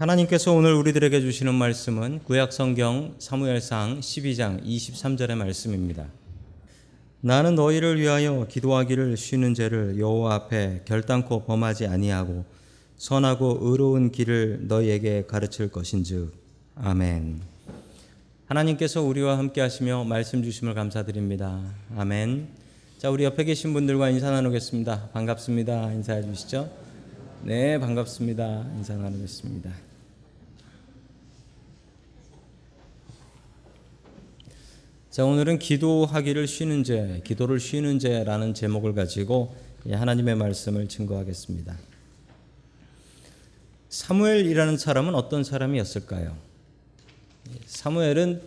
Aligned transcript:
하나님께서 0.00 0.54
오늘 0.54 0.72
우리들에게 0.72 1.20
주시는 1.20 1.52
말씀은 1.52 2.20
구약 2.24 2.54
성경 2.54 3.14
사무엘상 3.18 4.00
12장 4.00 4.64
23절의 4.64 5.34
말씀입니다. 5.34 6.06
나는 7.20 7.54
너희를 7.54 8.00
위하여 8.00 8.46
기도하기를 8.48 9.18
쉬는 9.18 9.52
죄를 9.52 9.98
여호와 9.98 10.36
앞에 10.36 10.84
결단코 10.86 11.44
범하지 11.44 11.86
아니하고 11.86 12.46
선하고 12.96 13.58
의로운 13.60 14.10
길을 14.10 14.68
너희에게 14.68 15.26
가르칠 15.28 15.68
것인즉 15.68 16.32
아멘. 16.76 17.42
하나님께서 18.46 19.02
우리와 19.02 19.36
함께 19.36 19.60
하시며 19.60 20.04
말씀 20.04 20.42
주심을 20.42 20.72
감사드립니다. 20.72 21.60
아멘. 21.94 22.48
자, 22.96 23.10
우리 23.10 23.24
옆에 23.24 23.44
계신 23.44 23.74
분들과 23.74 24.08
인사 24.08 24.30
나누겠습니다. 24.30 25.10
반갑습니다. 25.12 25.92
인사해 25.92 26.22
주시죠. 26.22 26.70
네, 27.42 27.78
반갑습니다. 27.78 28.64
인사 28.78 28.94
나누겠습니다. 28.94 29.89
자, 35.10 35.24
오늘은 35.24 35.58
기도하기를 35.58 36.46
쉬는 36.46 36.84
죄, 36.84 37.20
기도를 37.24 37.58
쉬는 37.58 37.98
죄라는 37.98 38.54
제목을 38.54 38.94
가지고 38.94 39.56
하나님의 39.84 40.36
말씀을 40.36 40.86
증거하겠습니다. 40.86 41.76
사무엘이라는 43.88 44.76
사람은 44.76 45.16
어떤 45.16 45.42
사람이었을까요? 45.42 46.36
사무엘은 47.66 48.40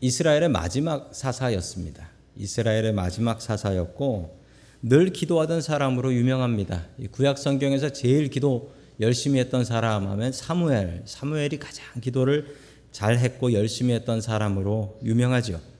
이스라엘의 0.00 0.50
마지막 0.50 1.12
사사였습니다. 1.12 2.10
이스라엘의 2.36 2.92
마지막 2.92 3.42
사사였고 3.42 4.38
늘 4.82 5.10
기도하던 5.10 5.62
사람으로 5.62 6.14
유명합니다. 6.14 6.86
구약 7.10 7.38
성경에서 7.38 7.90
제일 7.90 8.30
기도 8.30 8.72
열심히 9.00 9.40
했던 9.40 9.64
사람 9.64 10.06
하면 10.06 10.30
사무엘. 10.30 11.02
사무엘이 11.06 11.58
가장 11.58 11.84
기도를 12.00 12.54
잘 12.92 13.18
했고 13.18 13.52
열심히 13.52 13.94
했던 13.94 14.20
사람으로 14.20 15.00
유명하죠. 15.02 15.71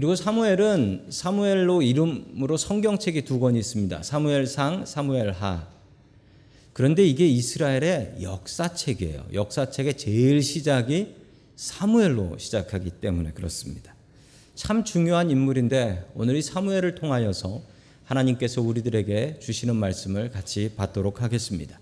그리고 0.00 0.16
사무엘은 0.16 1.08
사무엘로 1.10 1.82
이름으로 1.82 2.56
성경책이 2.56 3.26
두 3.26 3.38
권 3.38 3.54
있습니다. 3.54 4.02
사무엘상, 4.02 4.86
사무엘하. 4.86 5.68
그런데 6.72 7.06
이게 7.06 7.28
이스라엘의 7.28 8.14
역사책이에요. 8.22 9.26
역사책의 9.34 9.98
제일 9.98 10.42
시작이 10.42 11.16
사무엘로 11.54 12.38
시작하기 12.38 12.92
때문에 12.92 13.32
그렇습니다. 13.32 13.94
참 14.54 14.84
중요한 14.84 15.30
인물인데 15.30 16.06
오늘 16.14 16.36
이 16.36 16.40
사무엘을 16.40 16.94
통하여서 16.94 17.60
하나님께서 18.04 18.62
우리들에게 18.62 19.40
주시는 19.40 19.76
말씀을 19.76 20.30
같이 20.30 20.72
받도록 20.76 21.20
하겠습니다. 21.20 21.78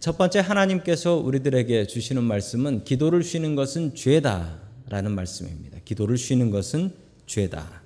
첫 0.00 0.18
번째 0.18 0.40
하나님께서 0.40 1.16
우리들에게 1.16 1.86
주시는 1.86 2.22
말씀은 2.22 2.84
기도를 2.84 3.24
쉬는 3.24 3.54
것은 3.54 3.94
죄다라는 3.94 5.12
말씀입니다. 5.12 5.78
기도를 5.86 6.18
쉬는 6.18 6.50
것은 6.50 7.03
죄다. 7.26 7.82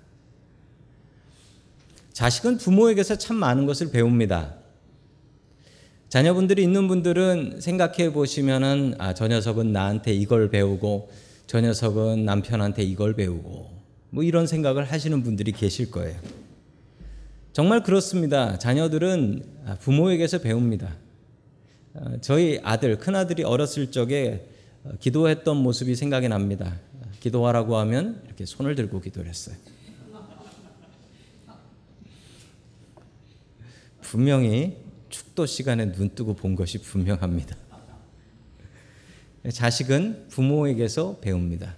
자식은 2.13 2.59
부모에게서 2.59 3.17
참 3.17 3.37
많은 3.37 3.67
것을 3.67 3.91
배웁니다. 3.91 4.57
자녀분들이 6.09 6.63
있는 6.63 6.89
분들은 6.89 7.61
생각해 7.61 8.13
보시면은 8.13 8.95
아, 8.99 9.15
저 9.15 9.29
녀석은 9.29 9.73
나한테 9.73 10.15
이걸 10.15 10.51
배우고 10.51 11.11
저 11.47 11.61
녀석은 11.61 12.25
남편한테 12.25 12.83
이걸 12.83 13.15
배우고 13.15 13.71
뭐 14.11 14.23
이런 14.25 14.47
생각을 14.47 14.85
하시는 14.85 15.23
분들이 15.23 15.53
계실 15.53 15.91
거예요. 15.91 16.19
정말 17.53 17.83
그렇습니다. 17.83 18.59
자녀들은 18.59 19.43
아, 19.67 19.75
부모에게서 19.77 20.39
배웁니다. 20.39 20.97
아, 21.95 22.17
저희 22.21 22.59
아들, 22.63 22.99
큰아들이 22.99 23.43
어렸을 23.43 23.91
적에 23.91 24.47
어, 24.85 24.93
기도했던 25.01 25.57
모습이 25.57 25.95
생각이 25.95 26.29
납니다. 26.29 26.79
기도하라고 27.21 27.77
하면 27.79 28.23
이렇게 28.27 28.45
손을 28.47 28.75
들고 28.75 29.01
기도를 29.01 29.29
했어요. 29.29 29.57
분명히 34.01 34.77
축도 35.11 35.47
시간에 35.47 35.93
눈 35.93 36.15
뜨고 36.15 36.35
본 36.35 36.55
것이 36.55 36.79
분명합니다. 36.79 37.57
자식은 39.53 40.29
부모에게서 40.29 41.19
배웁니다. 41.21 41.75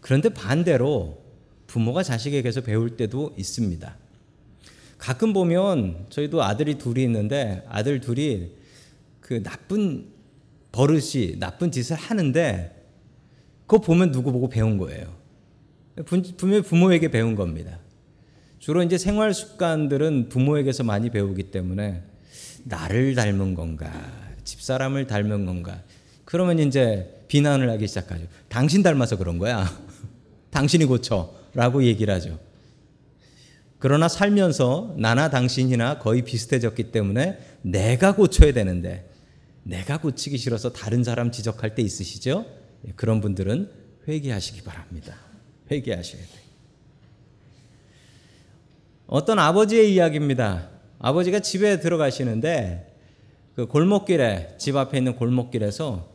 그런데 0.00 0.30
반대로 0.30 1.22
부모가 1.66 2.02
자식에게서 2.02 2.62
배울 2.62 2.96
때도 2.96 3.34
있습니다. 3.36 3.96
가끔 4.96 5.32
보면 5.32 6.06
저희도 6.10 6.42
아들이 6.42 6.76
둘이 6.78 7.02
있는데 7.04 7.64
아들 7.68 8.00
둘이 8.00 8.50
그 9.20 9.42
나쁜 9.42 10.08
버릇이 10.72 11.38
나쁜 11.38 11.70
짓을 11.70 11.96
하는데 11.96 12.77
그거 13.68 13.82
보면 13.82 14.12
누구 14.12 14.32
보고 14.32 14.48
배운 14.48 14.78
거예요. 14.78 15.14
분명히 16.06 16.62
부모에게 16.62 17.10
배운 17.10 17.36
겁니다. 17.36 17.78
주로 18.58 18.82
이제 18.82 18.96
생활 18.96 19.34
습관들은 19.34 20.30
부모에게서 20.30 20.84
많이 20.84 21.10
배우기 21.10 21.50
때문에 21.50 22.02
나를 22.64 23.14
닮은 23.14 23.54
건가, 23.54 23.92
집사람을 24.42 25.06
닮은 25.06 25.44
건가. 25.44 25.82
그러면 26.24 26.58
이제 26.58 27.24
비난을 27.28 27.68
하기 27.72 27.86
시작하죠. 27.86 28.24
당신 28.48 28.82
닮아서 28.82 29.18
그런 29.18 29.36
거야. 29.36 29.68
당신이 30.50 30.86
고쳐. 30.86 31.34
라고 31.52 31.82
얘기를 31.84 32.12
하죠. 32.14 32.38
그러나 33.78 34.08
살면서 34.08 34.94
나나 34.98 35.28
당신이나 35.28 35.98
거의 35.98 36.22
비슷해졌기 36.22 36.90
때문에 36.90 37.38
내가 37.62 38.14
고쳐야 38.14 38.52
되는데 38.52 39.10
내가 39.62 39.98
고치기 39.98 40.38
싫어서 40.38 40.72
다른 40.72 41.04
사람 41.04 41.30
지적할 41.30 41.74
때 41.74 41.82
있으시죠? 41.82 42.46
예, 42.86 42.92
그런 42.96 43.20
분들은 43.20 43.70
회개하시기 44.06 44.62
바랍니다. 44.62 45.16
회개하셔야 45.70 46.22
돼요. 46.22 46.48
어떤 49.06 49.38
아버지의 49.38 49.92
이야기입니다. 49.94 50.68
아버지가 50.98 51.40
집에 51.40 51.80
들어가시는데 51.80 52.94
그 53.54 53.66
골목길에 53.66 54.56
집 54.58 54.76
앞에 54.76 54.98
있는 54.98 55.16
골목길에서 55.16 56.08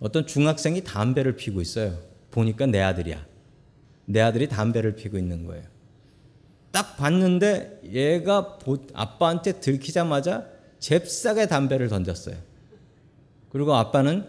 어떤 0.00 0.26
중학생이 0.26 0.84
담배를 0.84 1.36
피고 1.36 1.60
있어요. 1.60 1.98
보니까 2.30 2.66
내 2.66 2.80
아들이야. 2.80 3.24
내 4.04 4.20
아들이 4.20 4.48
담배를 4.48 4.94
피고 4.94 5.18
있는 5.18 5.46
거예요. 5.46 5.64
딱 6.70 6.96
봤는데 6.96 7.80
얘가 7.90 8.58
아빠한테 8.92 9.60
들키자마자 9.60 10.46
잽싸게 10.78 11.46
담배를 11.46 11.88
던졌어요. 11.88 12.36
그리고 13.50 13.74
아빠는 13.74 14.26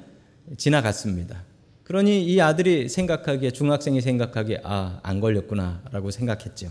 지나갔습니다. 0.55 1.43
그러니 1.87 2.25
이 2.25 2.41
아들이 2.41 2.89
생각하기에 2.89 3.51
중학생이 3.51 4.01
생각하기에 4.01 4.59
아, 4.65 4.99
안 5.03 5.21
걸렸구나라고 5.21 6.11
생각했죠. 6.11 6.69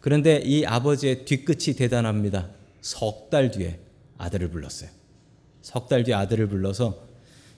그런데 0.00 0.36
이 0.44 0.64
아버지의 0.64 1.24
뒤끝이 1.24 1.74
대단합니다. 1.76 2.48
석 2.80 3.28
달 3.28 3.50
뒤에 3.50 3.80
아들을 4.18 4.48
불렀어요. 4.50 4.88
석 5.62 5.88
달 5.88 6.04
뒤에 6.04 6.14
아들을 6.14 6.46
불러서 6.48 7.06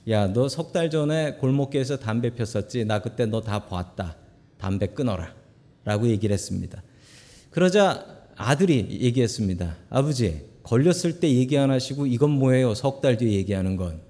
야, 0.08 0.28
너 0.28 0.48
석 0.48 0.72
달 0.72 0.88
전에 0.88 1.32
골목길에서 1.34 1.98
담배 1.98 2.30
폈었지? 2.34 2.86
나 2.86 3.00
그때 3.02 3.26
너 3.26 3.42
다 3.42 3.66
봤다. 3.66 4.16
담배 4.56 4.86
끊어라. 4.86 5.34
라고 5.84 6.08
얘기를 6.08 6.32
했습니다. 6.32 6.82
그러자 7.50 8.06
아들이 8.34 8.86
얘기했습니다. 9.02 9.76
아버지, 9.90 10.46
걸렸을 10.62 11.20
때 11.20 11.28
얘기 11.34 11.58
안 11.58 11.70
하시고 11.70 12.06
이건 12.06 12.30
뭐예요? 12.30 12.72
석 12.74 13.02
달 13.02 13.18
뒤에 13.18 13.32
얘기하는 13.32 13.76
건. 13.76 14.00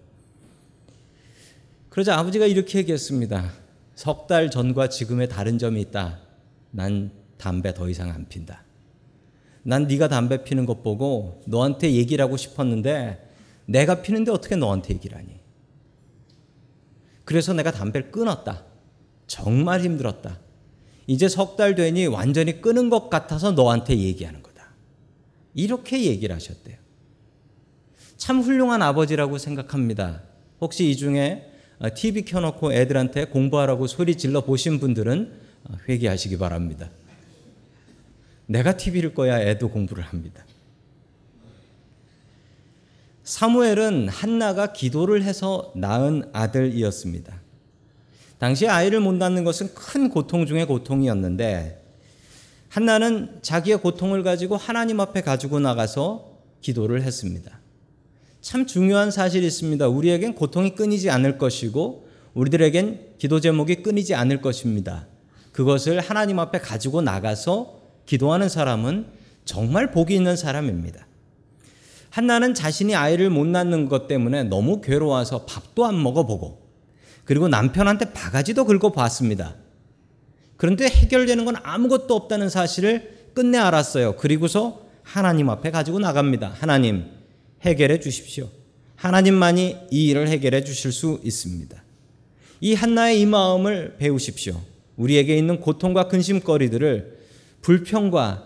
그러자 1.99 2.17
아버지가 2.17 2.47
이렇게 2.47 2.79
얘기했습니다. 2.79 3.53
석 3.97 4.29
달 4.29 4.53
전과 4.53 4.89
지금의 4.89 5.29
다른 5.29 5.59
점이 5.59 5.81
있다. 5.81 6.21
난 6.71 7.11
담배 7.39 7.75
더 7.75 7.89
이상 7.89 8.11
안 8.11 8.29
핀다. 8.29 8.63
난 9.65 9.89
네가 9.89 10.07
담배 10.07 10.45
피는 10.45 10.65
것 10.65 10.85
보고 10.85 11.43
너한테 11.49 11.95
얘기를 11.95 12.25
하고 12.25 12.37
싶었는데 12.37 13.29
내가 13.67 14.01
피는데 14.01 14.31
어떻게 14.31 14.55
너한테 14.55 14.95
얘기를 14.95 15.19
하니? 15.19 15.41
그래서 17.25 17.53
내가 17.53 17.73
담배를 17.73 18.13
끊었다. 18.13 18.65
정말 19.27 19.81
힘들었다. 19.81 20.39
이제 21.09 21.29
석 21.29 21.57
달 21.57 21.75
되니 21.75 22.07
완전히 22.07 22.61
끊은 22.61 22.91
것 22.91 23.11
같아서 23.11 23.51
너한테 23.51 23.99
얘기하는 23.99 24.45
거다. 24.45 24.69
이렇게 25.53 26.05
얘기를 26.05 26.33
하셨대요. 26.33 26.77
참 28.17 28.41
훌륭한 28.41 28.83
아버지라고 28.83 29.39
생각합니다. 29.39 30.23
혹시 30.61 30.89
이 30.89 30.97
중에 30.97 31.58
TV 31.95 32.23
어, 32.23 32.25
켜놓고 32.27 32.73
애들한테 32.73 33.27
공부하라고 33.27 33.87
소리 33.87 34.17
질러 34.17 34.43
보신 34.43 34.81
분들은 34.81 35.33
어, 35.65 35.75
회개하시기 35.89 36.39
바랍니다. 36.39 36.91
내가 38.47 38.77
TV를 38.77 39.15
꺼야 39.15 39.41
애도 39.41 39.71
공부를 39.71 40.03
합니다. 40.03 40.45
사무엘은 43.23 44.09
한나가 44.09 44.73
기도를 44.73 45.23
해서 45.23 45.71
낳은 45.77 46.31
아들이었습니다. 46.33 47.39
당시 48.39 48.67
아이를 48.67 49.01
못 49.01 49.13
낳는 49.13 49.45
것은 49.45 49.75
큰 49.75 50.09
고통 50.09 50.47
중의 50.47 50.67
고통이었는데 50.67 51.85
한나는 52.71 53.39
자기의 53.43 53.81
고통을 53.81 54.23
가지고 54.23 54.57
하나님 54.57 55.01
앞에 55.01 55.21
가지고 55.21 55.61
나가서 55.61 56.39
기도를 56.63 57.03
했습니다. 57.03 57.58
참 58.41 58.67
중요한 58.67 59.11
사실이 59.11 59.47
있습니다. 59.47 59.89
우리에겐 59.89 60.35
고통이 60.35 60.75
끊이지 60.75 61.11
않을 61.11 61.39
것이고 61.39 62.09
우리들에겐 62.35 63.15
기도 63.19 63.41
제목이 63.41 63.83
끊이지 63.83 64.15
않을 64.15 64.41
것입니다. 64.41 65.07
그것을 65.53 66.01
하나님 66.01 66.39
앞에 66.39 66.61
가지고 66.61 67.03
나가서 67.03 67.81
기도하는 68.07 68.49
사람은 68.49 69.07
정말 69.45 69.91
복이 69.91 70.15
있는 70.15 70.37
사람입니다. 70.37 71.07
한나는 72.11 72.55
자신이 72.55 72.95
아이를 72.95 73.29
못 73.29 73.47
낳는 73.47 73.89
것 73.89 74.07
때문에 74.07 74.45
너무 74.45 74.81
괴로워서 74.81 75.45
밥도 75.47 75.85
안 75.85 76.03
먹어보고 76.03 76.69
그리고 77.25 77.49
남편한테 77.49 78.13
바가지도 78.13 78.65
긁어 78.65 78.93
봤습니다. 78.93 79.57
그런데 80.57 80.87
해결되는 80.87 81.45
건 81.45 81.57
아무것도 81.63 82.15
없다는 82.15 82.49
사실을 82.49 83.31
끝내 83.35 83.59
알았어요. 83.59 84.17
그리고서 84.17 84.83
하나님 85.03 85.51
앞에 85.51 85.71
가지고 85.71 85.99
나갑니다. 85.99 86.53
하나님, 86.55 87.18
해결해 87.63 88.01
주십시오. 88.01 88.49
하나님만이 88.97 89.77
이 89.91 90.09
일을 90.09 90.29
해결해 90.29 90.65
주실 90.65 90.93
수 90.93 91.21
있습니다. 91.23 91.83
이 92.61 92.75
한나의 92.75 93.21
이 93.21 93.27
마음을 93.27 93.97
배우십시오. 93.99 94.61
우리에게 94.97 95.37
있는 95.37 95.61
고통과 95.61 96.09
근심거리들을 96.09 97.19
불평과 97.63 98.45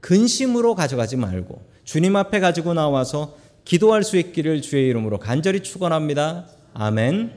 근심으로 0.00 0.74
가져가지 0.74 1.16
말고 1.16 1.62
주님 1.84 2.16
앞에 2.16 2.40
가지고 2.40 2.74
나와서 2.74 3.36
기도할 3.64 4.02
수 4.02 4.16
있기를 4.16 4.62
주의 4.62 4.88
이름으로 4.88 5.18
간절히 5.18 5.60
축원합니다. 5.60 6.46
아멘. 6.74 7.32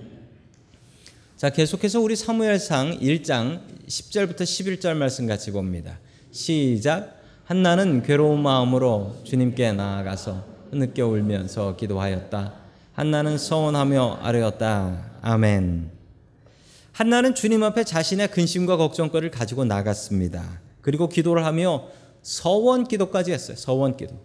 자, 1.38 1.50
계속해서 1.50 2.00
우리 2.00 2.16
사무엘상 2.16 3.00
1장 3.00 3.62
10절부터 3.88 4.42
11절 4.42 4.96
말씀 4.96 5.28
같이 5.28 5.52
봅니다. 5.52 6.00
시작. 6.32 7.22
한나는 7.44 8.02
괴로운 8.02 8.42
마음으로 8.42 9.18
주님께 9.24 9.74
나아가서 9.74 10.55
늦게 10.76 11.02
울면서 11.02 11.76
기도하였다. 11.76 12.54
한나는 12.94 13.38
서원하며 13.38 14.20
아뢰었다. 14.22 15.12
아멘. 15.22 15.92
한나는 16.92 17.36
주님 17.36 17.64
앞에 17.64 17.84
자신의 17.84 18.32
근심과 18.32 18.78
걱정거리를 18.78 19.32
가지고 19.32 19.66
나갔습니다. 19.66 20.62
그리고 20.82 21.10
기도를 21.10 21.46
하며 21.46 21.88
서원 22.22 22.86
기도까지 22.86 23.32
했어요. 23.32 23.58
서원 23.58 23.98
기도. 23.98 24.20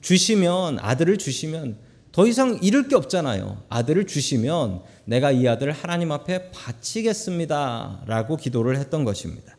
주시면 0.00 0.78
아들을 0.80 1.16
주시면 1.16 1.78
더 2.12 2.26
이상 2.26 2.58
잃을 2.62 2.88
게 2.88 2.94
없잖아요. 2.94 3.62
아들을 3.68 4.06
주시면 4.06 4.82
내가 5.04 5.32
이 5.32 5.48
아들을 5.48 5.72
하나님 5.72 6.12
앞에 6.12 6.50
바치겠습니다라고 6.50 8.36
기도를 8.36 8.76
했던 8.76 9.04
것입니다. 9.04 9.56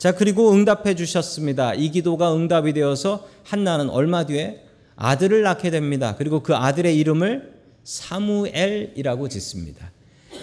자, 0.00 0.12
그리고 0.12 0.50
응답해 0.54 0.94
주셨습니다. 0.94 1.74
이 1.74 1.90
기도가 1.90 2.34
응답이 2.34 2.72
되어서 2.72 3.28
한나는 3.44 3.90
얼마 3.90 4.24
뒤에 4.24 4.64
아들을 4.96 5.42
낳게 5.42 5.70
됩니다. 5.70 6.14
그리고 6.16 6.42
그 6.42 6.56
아들의 6.56 6.96
이름을 6.96 7.52
사무엘이라고 7.84 9.28
짓습니다. 9.28 9.92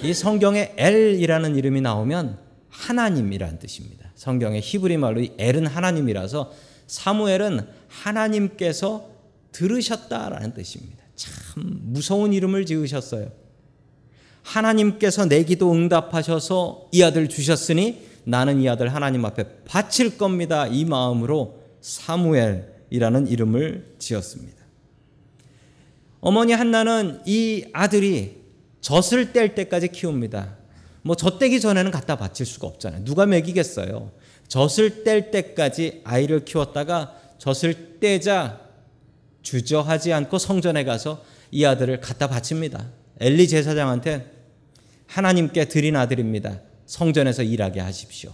이 0.03 0.13
성경에 0.13 0.73
엘이라는 0.77 1.55
이름이 1.55 1.81
나오면 1.81 2.37
하나님이라는 2.69 3.57
뜻입니다. 3.57 4.11
성경의 4.13 4.61
히브리 4.61 4.97
말로 4.97 5.21
이 5.21 5.31
엘은 5.39 5.65
하나님이라서 5.65 6.53
사무엘은 6.85 7.67
하나님께서 7.87 9.09
들으셨다라는 9.53 10.53
뜻입니다. 10.53 11.03
참 11.15 11.31
무서운 11.81 12.31
이름을 12.31 12.67
지으셨어요. 12.67 13.31
하나님께서 14.43 15.25
내 15.25 15.43
기도 15.43 15.71
응답하셔서 15.71 16.89
이 16.91 17.01
아들 17.01 17.27
주셨으니 17.27 18.16
나는 18.27 18.59
이 18.59 18.67
아들 18.67 18.93
하나님 18.93 19.23
앞에 19.23 19.45
바칠 19.63 20.17
겁니다. 20.17 20.67
이 20.67 20.83
마음으로 20.83 21.63
사무엘이라는 21.79 23.27
이름을 23.27 23.95
지었습니다. 23.99 24.57
어머니 26.19 26.51
한나는 26.51 27.21
이 27.25 27.63
아들이 27.71 28.35
젖을 28.81 29.31
뗄 29.31 29.55
때까지 29.55 29.87
키웁니다. 29.87 30.57
뭐 31.03 31.15
젖대기 31.15 31.61
전에는 31.61 31.89
갖다 31.89 32.17
바칠 32.17 32.45
수가 32.45 32.67
없잖아요. 32.67 33.05
누가 33.05 33.25
먹이겠어요. 33.25 34.11
젖을 34.49 35.05
뗄 35.05 35.31
때까지 35.31 36.01
아이를 36.03 36.43
키웠다가 36.43 37.15
젖을 37.37 37.99
떼자 38.01 38.59
주저하지 39.41 40.11
않고 40.11 40.37
성전에 40.37 40.83
가서 40.83 41.23
이 41.49 41.63
아들을 41.63 42.01
갖다 42.01 42.27
바칩니다. 42.27 42.87
엘리 43.21 43.47
제사장한테 43.47 44.29
하나님께 45.05 45.69
드린 45.69 45.95
아들입니다. 45.95 46.66
성전에서 46.87 47.43
일하게 47.43 47.81
하십시오. 47.81 48.33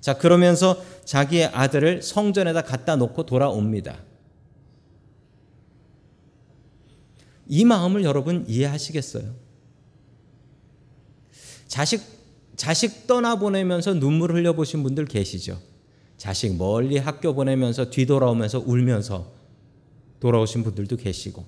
자, 0.00 0.16
그러면서 0.16 0.80
자기의 1.04 1.46
아들을 1.46 2.02
성전에다 2.02 2.62
갖다 2.62 2.94
놓고 2.94 3.26
돌아옵니다. 3.26 3.98
이 7.48 7.64
마음을 7.64 8.04
여러분 8.04 8.44
이해하시겠어요? 8.46 9.34
자식, 11.66 12.02
자식 12.56 13.06
떠나보내면서 13.06 13.94
눈물 13.94 14.32
흘려보신 14.32 14.82
분들 14.82 15.06
계시죠? 15.06 15.60
자식 16.16 16.56
멀리 16.56 16.98
학교 16.98 17.34
보내면서 17.34 17.90
뒤돌아오면서 17.90 18.60
울면서 18.60 19.32
돌아오신 20.20 20.64
분들도 20.64 20.96
계시고, 20.96 21.44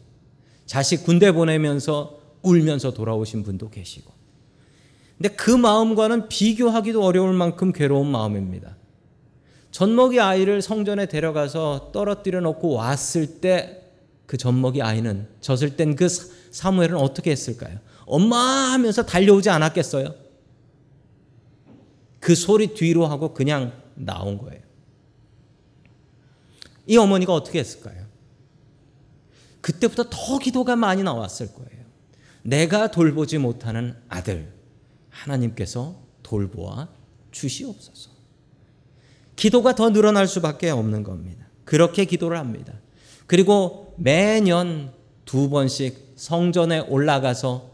자식 0.65 1.05
군대 1.05 1.33
보내면서 1.33 2.21
울면서 2.43 2.95
돌아오신 2.95 3.43
분도 3.43 3.69
계시고, 3.69 4.19
근데 5.20 5.34
그 5.34 5.50
마음과는 5.50 6.28
비교하기도 6.28 7.02
어려울 7.05 7.34
만큼 7.34 7.72
괴로운 7.72 8.06
마음입니다. 8.06 8.76
젖먹이 9.70 10.19
아이를 10.19 10.62
성전에 10.62 11.06
데려가서 11.06 11.90
떨어뜨려 11.93 12.40
놓고 12.40 12.72
왔을 12.72 13.40
때 13.40 13.81
그 14.31 14.37
젖먹이 14.37 14.81
아이는 14.81 15.26
젖을 15.40 15.75
땐 15.76 15.96
그 15.96 16.06
사무엘은 16.08 16.94
어떻게 16.96 17.32
했을까요? 17.32 17.81
엄마 18.06 18.37
하면서 18.72 19.05
달려오지 19.05 19.50
않았겠어요? 19.50 20.14
그 22.20 22.37
소리 22.37 22.72
뒤로 22.72 23.06
하고 23.06 23.34
그냥 23.34 23.72
나온 23.96 24.38
거예요. 24.38 24.62
이 26.87 26.96
어머니가 26.96 27.34
어떻게 27.34 27.58
했을까요? 27.58 28.06
그때부터 29.61 30.05
더 30.08 30.38
기도가 30.38 30.76
많이 30.76 31.02
나왔을 31.02 31.52
거예요. 31.52 31.84
내가 32.43 32.93
돌보지 32.93 33.38
못하는 33.38 33.96
아들. 34.08 34.52
하나님께서 35.11 35.97
돌보아 36.23 36.89
주시옵소서. 37.31 38.11
기도가 39.37 39.75
더 39.75 39.91
늘어날 39.91 40.27
수밖에 40.27 40.71
없는 40.71 41.03
겁니다. 41.03 41.47
그렇게 41.65 42.05
기도를 42.05 42.39
합니다. 42.39 42.75
그리고 43.27 43.94
매년 43.96 44.93
두 45.25 45.49
번씩 45.49 46.15
성전에 46.17 46.81
올라가서 46.81 47.70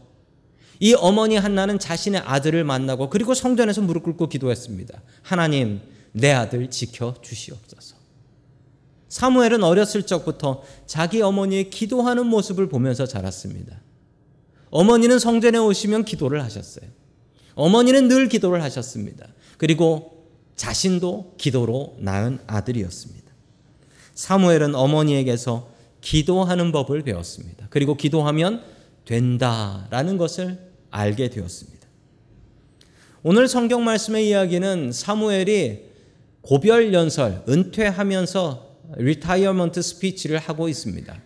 이 0.79 0.93
어머니 0.93 1.35
한나는 1.35 1.79
자신의 1.79 2.21
아들을 2.21 2.63
만나고 2.63 3.09
그리고 3.09 3.33
성전에서 3.33 3.81
무릎 3.81 4.03
꿇고 4.03 4.29
기도했습니다. 4.29 5.01
하나님, 5.23 5.81
내 6.11 6.31
아들 6.31 6.69
지켜 6.69 7.15
주시옵소서. 7.21 7.95
사무엘은 9.09 9.63
어렸을 9.63 10.03
적부터 10.03 10.63
자기 10.85 11.21
어머니의 11.21 11.69
기도하는 11.69 12.27
모습을 12.27 12.69
보면서 12.69 13.05
자랐습니다. 13.05 13.81
어머니는 14.69 15.17
성전에 15.17 15.57
오시면 15.57 16.05
기도를 16.05 16.43
하셨어요. 16.43 16.87
어머니는 17.57 18.07
늘 18.07 18.29
기도를 18.29 18.61
하셨습니다. 18.63 19.27
그리고 19.57 20.29
자신도 20.55 21.35
기도로 21.37 21.97
낳은 21.99 22.39
아들이었습니다. 22.47 23.27
사무엘은 24.13 24.75
어머니에게서 24.75 25.69
기도하는 26.01 26.71
법을 26.71 27.01
배웠습니다. 27.01 27.67
그리고 27.69 27.97
기도하면 27.97 28.63
된다라는 29.05 30.17
것을 30.17 30.59
알게 30.91 31.29
되었습니다. 31.29 31.87
오늘 33.23 33.47
성경 33.47 33.83
말씀의 33.83 34.29
이야기는 34.29 34.91
사무엘이 34.91 35.85
고별 36.41 36.93
연설, 36.93 37.43
은퇴하면서 37.49 38.67
retirement 38.97 39.81
speech를 39.81 40.37
하고 40.37 40.69
있습니다. 40.69 41.21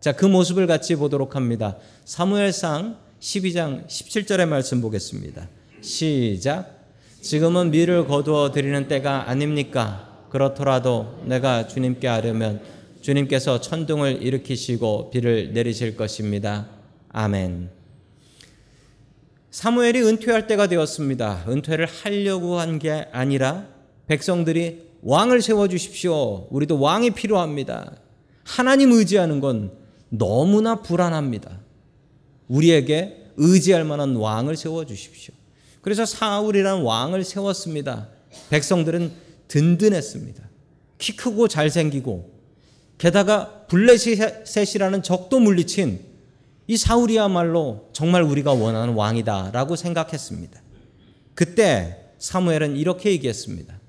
자, 0.00 0.12
그 0.12 0.26
모습을 0.26 0.66
같이 0.66 0.94
보도록 0.96 1.34
합니다. 1.34 1.78
사무엘상 2.04 2.98
12장 3.20 3.86
17절의 3.86 4.46
말씀 4.46 4.80
보겠습니다. 4.80 5.48
시작. 5.82 6.80
지금은 7.20 7.70
밀을 7.70 8.06
거두어 8.06 8.52
드리는 8.52 8.88
때가 8.88 9.28
아닙니까? 9.28 10.26
그렇더라도 10.30 11.22
내가 11.26 11.66
주님께 11.66 12.08
아뢰면 12.08 12.62
주님께서 13.00 13.60
천둥을 13.60 14.22
일으키시고 14.22 15.10
비를 15.10 15.52
내리실 15.52 15.96
것입니다. 15.96 16.68
아멘. 17.10 17.70
사무엘이 19.50 20.00
은퇴할 20.02 20.46
때가 20.46 20.66
되었습니다. 20.68 21.44
은퇴를 21.48 21.86
하려고 21.86 22.58
한 22.58 22.78
게 22.78 23.06
아니라 23.12 23.66
백성들이 24.06 24.92
왕을 25.02 25.42
세워 25.42 25.68
주십시오. 25.68 26.46
우리도 26.50 26.80
왕이 26.80 27.10
필요합니다. 27.10 27.92
하나님 28.44 28.92
의지하는 28.92 29.40
건 29.40 29.72
너무나 30.08 30.80
불안합니다. 30.80 31.60
우리에게 32.48 33.32
의지할 33.36 33.84
만한 33.84 34.16
왕을 34.16 34.56
세워 34.56 34.84
주십시오. 34.86 35.34
그래서 35.82 36.06
사울이라는 36.06 36.82
왕을 36.82 37.24
세웠습니다. 37.24 38.08
백성들은 38.48 39.12
든든했습니다. 39.48 40.42
키 40.96 41.16
크고 41.16 41.48
잘생기고 41.48 42.32
게다가 42.96 43.66
블레셋이라는 43.66 45.02
적도 45.02 45.40
물리친 45.40 46.00
이 46.68 46.76
사울이야말로 46.76 47.90
정말 47.92 48.22
우리가 48.22 48.52
원하는 48.52 48.94
왕이다라고 48.94 49.74
생각했습니다. 49.76 50.62
그때 51.34 51.98
사무엘은 52.18 52.76
이렇게 52.76 53.10
얘기했습니다. 53.10 53.80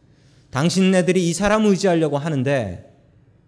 당신네들이 0.50 1.30
이 1.30 1.34
사람 1.34 1.66
의지하려고 1.66 2.18
하는데 2.18 2.92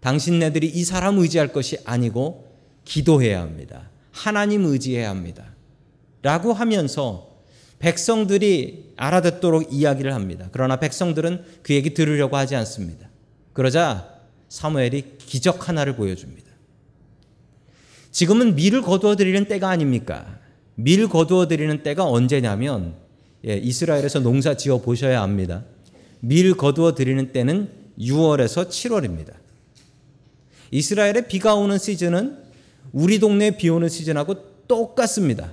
당신네들이 0.00 0.68
이 0.68 0.84
사람 0.84 1.18
의지할 1.18 1.52
것이 1.52 1.78
아니고 1.84 2.46
기도해야 2.84 3.40
합니다. 3.40 3.90
하나님 4.12 4.64
의지해야 4.64 5.10
합니다. 5.10 5.44
라고 6.22 6.52
하면서 6.52 7.25
백성들이 7.78 8.92
알아듣도록 8.96 9.72
이야기를 9.72 10.14
합니다. 10.14 10.48
그러나 10.52 10.76
백성들은 10.76 11.44
그 11.62 11.74
얘기 11.74 11.92
들으려고 11.94 12.36
하지 12.36 12.56
않습니다. 12.56 13.08
그러자 13.52 14.16
사무엘이 14.48 15.18
기적 15.18 15.68
하나를 15.68 15.96
보여줍니다. 15.96 16.46
지금은 18.10 18.54
밀을 18.54 18.82
거두어 18.82 19.16
드리는 19.16 19.46
때가 19.46 19.68
아닙니까? 19.68 20.38
밀 20.74 21.08
거두어 21.08 21.48
드리는 21.48 21.82
때가 21.82 22.04
언제냐면 22.04 22.94
예, 23.46 23.56
이스라엘에서 23.56 24.20
농사 24.20 24.54
지어 24.54 24.78
보셔야 24.78 25.22
합니다. 25.22 25.64
밀 26.20 26.54
거두어 26.56 26.94
드리는 26.94 27.32
때는 27.32 27.70
6월에서 27.98 28.68
7월입니다. 28.68 29.34
이스라엘에 30.70 31.28
비가 31.28 31.54
오는 31.54 31.78
시즌은 31.78 32.38
우리 32.92 33.18
동네에 33.18 33.56
비 33.56 33.68
오는 33.68 33.88
시즌하고 33.88 34.66
똑같습니다. 34.66 35.52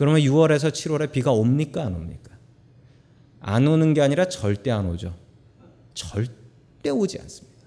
그러면 0.00 0.22
6월에서 0.22 0.70
7월에 0.70 1.12
비가 1.12 1.30
옵니까 1.30 1.84
안 1.84 1.94
옵니까? 1.94 2.30
안 3.38 3.66
오는 3.66 3.92
게 3.92 4.00
아니라 4.00 4.30
절대 4.30 4.70
안 4.70 4.86
오죠. 4.86 5.14
절대 5.92 6.88
오지 6.88 7.20
않습니다. 7.20 7.66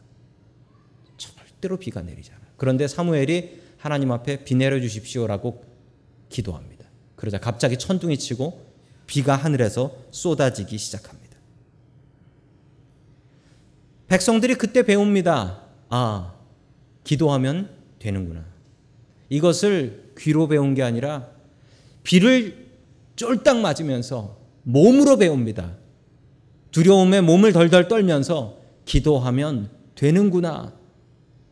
절대로 1.16 1.78
비가 1.78 2.02
내리잖아요. 2.02 2.44
그런데 2.58 2.88
사무엘이 2.88 3.62
하나님 3.78 4.12
앞에 4.12 4.46
비 4.46 4.56
내려 4.56 4.82
주십시오라고 4.82 5.64
기도합니다. 6.30 6.86
그러자 7.18 7.40
갑자기 7.40 7.78
천둥이 7.78 8.18
치고 8.18 8.66
비가 9.06 9.36
하늘에서 9.36 9.96
쏟아지기 10.10 10.76
시작합니다. 10.76 11.38
백성들이 14.08 14.56
그때 14.56 14.82
배웁니다. 14.82 15.68
아, 15.90 16.34
기도하면 17.04 17.70
되는구나. 18.00 18.44
이것을 19.30 20.14
귀로 20.18 20.48
배운 20.48 20.74
게 20.74 20.82
아니라 20.82 21.33
비를 22.04 22.68
쫄딱 23.16 23.58
맞으면서 23.58 24.38
몸으로 24.64 25.18
배웁니다. 25.18 25.74
두려움에 26.72 27.22
몸을 27.22 27.54
덜덜 27.54 27.88
떨면서 27.88 28.58
기도하면 28.86 29.70
되는구나. 29.96 30.74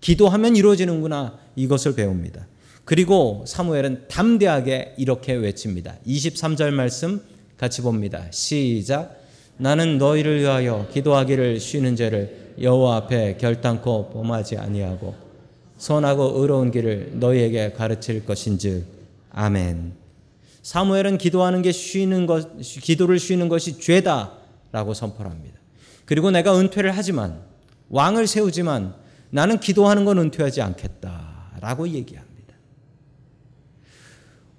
기도하면 0.02 0.56
이루어지는구나. 0.56 1.40
이것을 1.56 1.96
배웁니다. 1.96 2.48
그리고 2.84 3.44
사무엘은 3.48 4.08
담대하게 4.08 4.96
이렇게 4.98 5.34
외칩니다. 5.34 5.96
23절 6.06 6.72
말씀 6.72 7.22
같이 7.58 7.82
봅니다. 7.82 8.26
시작. 8.32 9.22
나는 9.58 10.00
너희를 10.00 10.40
위하여 10.40 10.88
기도하기를 10.92 11.60
쉬는 11.60 11.96
죄를 11.96 12.56
여호와 12.60 12.98
앞에 12.98 13.38
결단코 13.38 14.10
범하지 14.10 14.58
아니하고 14.58 15.14
선하고 15.78 16.42
의로운 16.42 16.72
길을 16.72 17.12
너희에게 17.20 17.74
가르칠 17.74 18.26
것인즉 18.26 18.86
아멘. 19.30 20.01
사무엘은 20.62 21.18
기도하는 21.18 21.62
게 21.62 21.72
쉬는 21.72 22.26
것 22.26 22.58
기도를 22.60 23.20
쉬는 23.20 23.50
것이 23.50 23.80
죄다라고 23.80 24.94
선포합니다. 24.94 25.60
그리고 26.06 26.32
내가 26.32 26.60
은퇴를 26.60 26.96
하지만 26.96 27.42
왕을 27.90 28.28
세우지만 28.28 28.96
나는 29.32 29.60
기도하는 29.60 30.06
건 30.06 30.20
은퇴하지 30.20 30.62
않겠다라고 30.62 31.88
얘기합니다. 31.90 32.32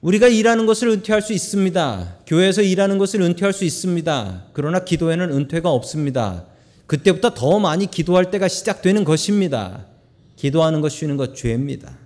우리가 0.00 0.26
일하는 0.26 0.66
것을 0.66 0.88
은퇴할 0.88 1.22
수 1.22 1.32
있습니다. 1.32 2.18
교회에서 2.26 2.62
일하는 2.62 2.98
것을 2.98 3.20
은퇴할 3.22 3.52
수 3.52 3.64
있습니다. 3.64 4.46
그러나 4.52 4.84
기도에는 4.84 5.30
은퇴가 5.30 5.70
없습니다. 5.70 6.46
그때부터 6.86 7.34
더 7.34 7.60
많이 7.60 7.88
기도할 7.88 8.30
때가 8.30 8.48
시작되는 8.48 9.04
것입니다. 9.04 9.86
기도하는 10.34 10.80
것 10.80 10.88
쉬는 10.88 11.16
것 11.16 11.36
죄입니다. 11.36 12.01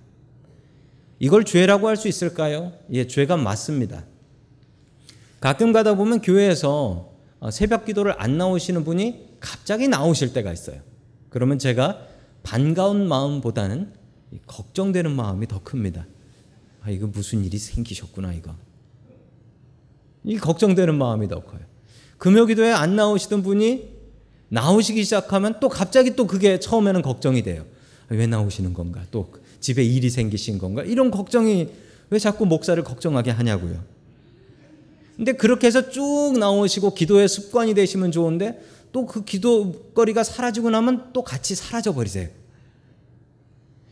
이걸 1.19 1.43
죄라고 1.45 1.87
할 1.87 1.97
수 1.97 2.07
있을까요? 2.07 2.73
예, 2.91 3.07
죄가 3.07 3.37
맞습니다. 3.37 4.05
가끔 5.39 5.71
가다 5.71 5.95
보면 5.95 6.21
교회에서 6.21 7.11
새벽 7.51 7.85
기도를 7.85 8.13
안 8.17 8.37
나오시는 8.37 8.83
분이 8.83 9.37
갑자기 9.39 9.87
나오실 9.87 10.33
때가 10.33 10.51
있어요. 10.51 10.81
그러면 11.29 11.59
제가 11.59 11.99
반가운 12.43 13.07
마음보다는 13.07 13.93
걱정되는 14.45 15.11
마음이 15.11 15.47
더 15.47 15.61
큽니다. 15.63 16.07
아, 16.83 16.89
이거 16.89 17.07
무슨 17.07 17.43
일이 17.43 17.57
생기셨구나, 17.57 18.33
이거. 18.33 18.55
이 20.23 20.37
걱정되는 20.37 20.95
마음이 20.97 21.27
더 21.27 21.41
커요. 21.41 21.61
금요 22.17 22.45
기도에 22.45 22.71
안 22.71 22.95
나오시던 22.95 23.43
분이 23.43 23.95
나오시기 24.49 25.03
시작하면 25.03 25.59
또 25.59 25.69
갑자기 25.69 26.15
또 26.15 26.25
그게 26.25 26.59
처음에는 26.59 27.01
걱정이 27.01 27.43
돼요. 27.43 27.65
왜 28.09 28.25
나오시는 28.27 28.73
건가? 28.73 29.03
또 29.11 29.31
집에 29.59 29.83
일이 29.83 30.09
생기신 30.09 30.57
건가? 30.57 30.83
이런 30.83 31.11
걱정이 31.11 31.69
왜 32.09 32.19
자꾸 32.19 32.45
목사를 32.45 32.81
걱정하게 32.83 33.31
하냐고요. 33.31 33.83
근데 35.15 35.33
그렇게 35.33 35.67
해서 35.67 35.89
쭉 35.89 36.35
나오시고 36.39 36.93
기도의 36.93 37.27
습관이 37.27 37.73
되시면 37.73 38.11
좋은데 38.11 38.61
또 38.91 39.05
그 39.05 39.23
기도거리가 39.23 40.23
사라지고 40.23 40.69
나면 40.69 41.11
또 41.13 41.23
같이 41.23 41.55
사라져 41.55 41.93
버리세요. 41.93 42.29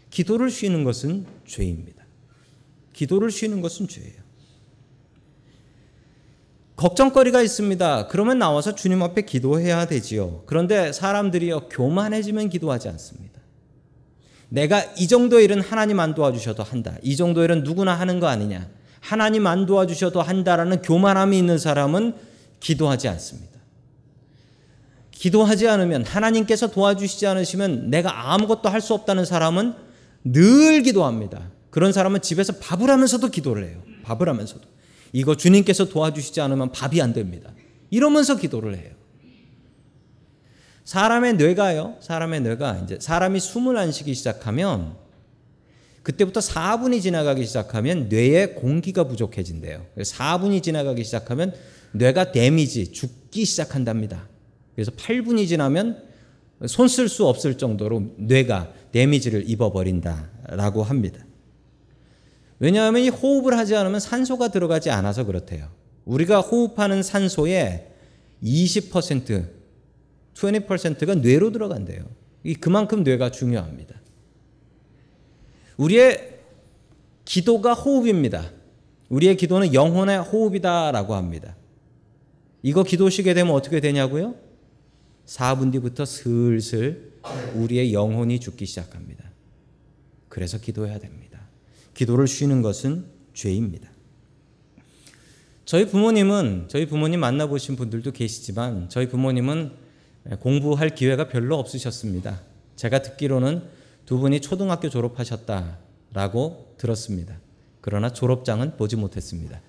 기도를 0.10 0.50
쉬는 0.50 0.84
것은 0.84 1.26
죄입니다. 1.46 2.06
기도를 2.94 3.30
쉬는 3.30 3.62
것은 3.62 3.88
죄예요. 3.88 4.26
걱정거리가 6.76 7.42
있습니다. 7.42 8.08
그러면 8.08 8.40
나와서 8.40 8.76
주님 8.76 9.02
앞에 9.02 9.24
기도해야 9.24 9.86
되지요. 9.88 10.44
그런데 10.46 10.92
사람들이요, 10.92 11.70
교만해지면 11.70 12.50
기도하지 12.50 12.90
않습니다. 12.90 13.35
내가 14.50 14.84
이 14.98 15.08
정도 15.08 15.40
일은 15.40 15.62
하나님 15.62 16.00
안 16.00 16.14
도와주셔도 16.16 16.64
한다. 16.64 16.96
이 17.02 17.16
정도 17.16 17.44
일은 17.44 17.64
누구나 17.64 17.94
하는 17.94 18.20
거 18.20 18.28
아니냐. 18.28 18.68
하나님 19.00 19.48
안 19.48 19.66
도와주셔도 19.66 20.22
한다라는 20.22 20.82
교만함이 20.82 21.38
있는 21.38 21.58
사람은 21.58 22.16
기도하지 22.60 23.08
않습니다. 23.10 23.56
기도하지 25.12 25.68
않으면 25.68 26.04
하나님께서 26.04 26.72
도와주시지 26.72 27.26
않으시면 27.28 27.90
내가 27.90 28.34
아무것도 28.34 28.70
할 28.70 28.82
수 28.82 28.94
없다는 28.94 29.26
사람은 29.26 29.74
늘 30.24 30.82
기도합니다. 30.84 31.50
그런 31.70 31.92
사람은 31.94 32.22
집에서 32.22 32.54
밥을 32.60 32.90
하면서도 32.90 33.28
기도를 33.30 33.68
해요. 33.68 33.82
밥을 34.04 34.28
하면서도. 34.30 34.62
이거 35.14 35.36
주님께서 35.36 35.86
도와주시지 35.86 36.42
않으면 36.42 36.72
밥이 36.72 37.02
안 37.02 37.14
됩니다. 37.14 37.52
이러면서 37.90 38.38
기도를 38.38 38.76
해요. 38.78 38.92
사람의 40.86 41.34
뇌가요. 41.34 41.98
사람의 42.00 42.42
뇌가 42.42 42.82
이제 42.84 42.98
사람이 43.02 43.40
숨을 43.40 43.78
안 43.78 43.92
쉬기 43.92 44.14
시작하면 44.14 44.96
그때부터 46.04 46.40
4분이 46.40 47.02
지나가기 47.02 47.46
시작하면 47.46 48.08
뇌에 48.10 48.50
공기가 48.50 49.06
부족해진대요. 49.06 49.84
4분이 49.98 50.62
지나가기 50.62 51.04
시작하면 51.04 51.54
뇌가 51.94 52.32
데미지, 52.32 52.92
죽기 52.92 53.46
시작한답니다. 53.46 54.30
그래서 54.76 54.92
8분이 54.92 55.48
지나면 55.48 56.04
손 56.68 56.88
쓸 56.88 57.10
수 57.10 57.26
없을 57.28 57.58
정도로 57.58 58.14
뇌가 58.18 58.72
데미지를 58.92 59.50
입어버린다라고 59.50 60.84
합니다. 60.84 61.26
왜냐하면 62.60 63.02
이 63.02 63.10
호흡을 63.10 63.58
하지 63.58 63.76
않으면 63.76 64.00
산소가 64.00 64.50
들어가지 64.50 64.90
않아서 64.90 65.26
그렇대요. 65.26 65.70
우리가 66.06 66.40
호흡하는 66.42 67.04
산소의 67.04 67.88
20%, 68.44 69.55
20%가 70.36 71.16
뇌로 71.16 71.52
들어간대요. 71.52 72.06
그만큼 72.60 73.04
뇌가 73.04 73.32
중요합니다. 73.32 74.00
우리의 75.78 76.40
기도가 77.26 77.74
호흡입니다. 77.74 78.52
우리의 79.10 79.38
기도는 79.38 79.74
영혼의 79.74 80.22
호흡이다라고 80.22 81.16
합니다. 81.16 81.56
이거 82.62 82.84
기도 82.84 83.10
쉬게 83.10 83.34
되면 83.34 83.54
어떻게 83.54 83.80
되냐고요? 83.80 84.36
4분 85.26 85.72
뒤부터 85.72 86.06
슬슬 86.06 87.14
우리의 87.56 87.94
영혼이 87.94 88.40
죽기 88.40 88.66
시작합니다. 88.66 89.24
그래서 90.30 90.60
기도해야 90.60 91.00
됩니다. 91.00 91.40
기도를 91.94 92.28
쉬는 92.28 92.62
것은 92.62 93.06
죄입니다. 93.34 93.90
저희 95.66 95.88
부모님은 95.88 96.66
저희 96.68 96.86
부모님 96.86 97.20
만나보신 97.22 97.76
분들도 97.76 98.12
계시지만 98.12 98.90
저희 98.90 99.08
부모님은 99.08 99.85
공부할 100.40 100.90
기회가 100.90 101.28
별로 101.28 101.58
없으셨습니다. 101.58 102.42
제가 102.76 103.02
듣기로는 103.02 103.64
두 104.06 104.18
분이 104.20 104.42
초등학교 104.42 104.90
졸업하셨다라고 104.90 106.76
들었습니다. 106.78 107.38
그러나 107.82 108.12
졸업장은 108.12 108.78
보지 108.78 108.96
못했습니다. 108.96 109.62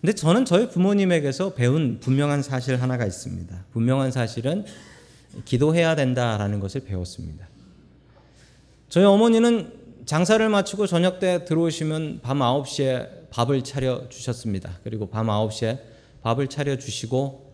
근데 0.00 0.14
저는 0.14 0.46
저희 0.46 0.68
부모님에게서 0.68 1.52
배운 1.52 2.00
분명한 2.00 2.42
사실 2.42 2.80
하나가 2.80 3.04
있습니다. 3.04 3.66
분명한 3.72 4.12
사실은 4.12 4.64
기도해야 5.44 5.94
된다라는 5.94 6.58
것을 6.60 6.80
배웠습니다. 6.82 7.46
저희 8.88 9.04
어머니는 9.04 9.72
장사를 10.06 10.48
마치고 10.48 10.86
저녁 10.86 11.20
때 11.20 11.44
들어오시면 11.44 12.20
밤 12.22 12.38
9시에 12.38 13.30
밥을 13.30 13.62
차려 13.62 14.08
주셨습니다. 14.08 14.78
그리고 14.82 15.08
밤 15.10 15.26
9시에 15.26 15.78
밥을 16.22 16.48
차려 16.48 16.78
주시고 16.78 17.49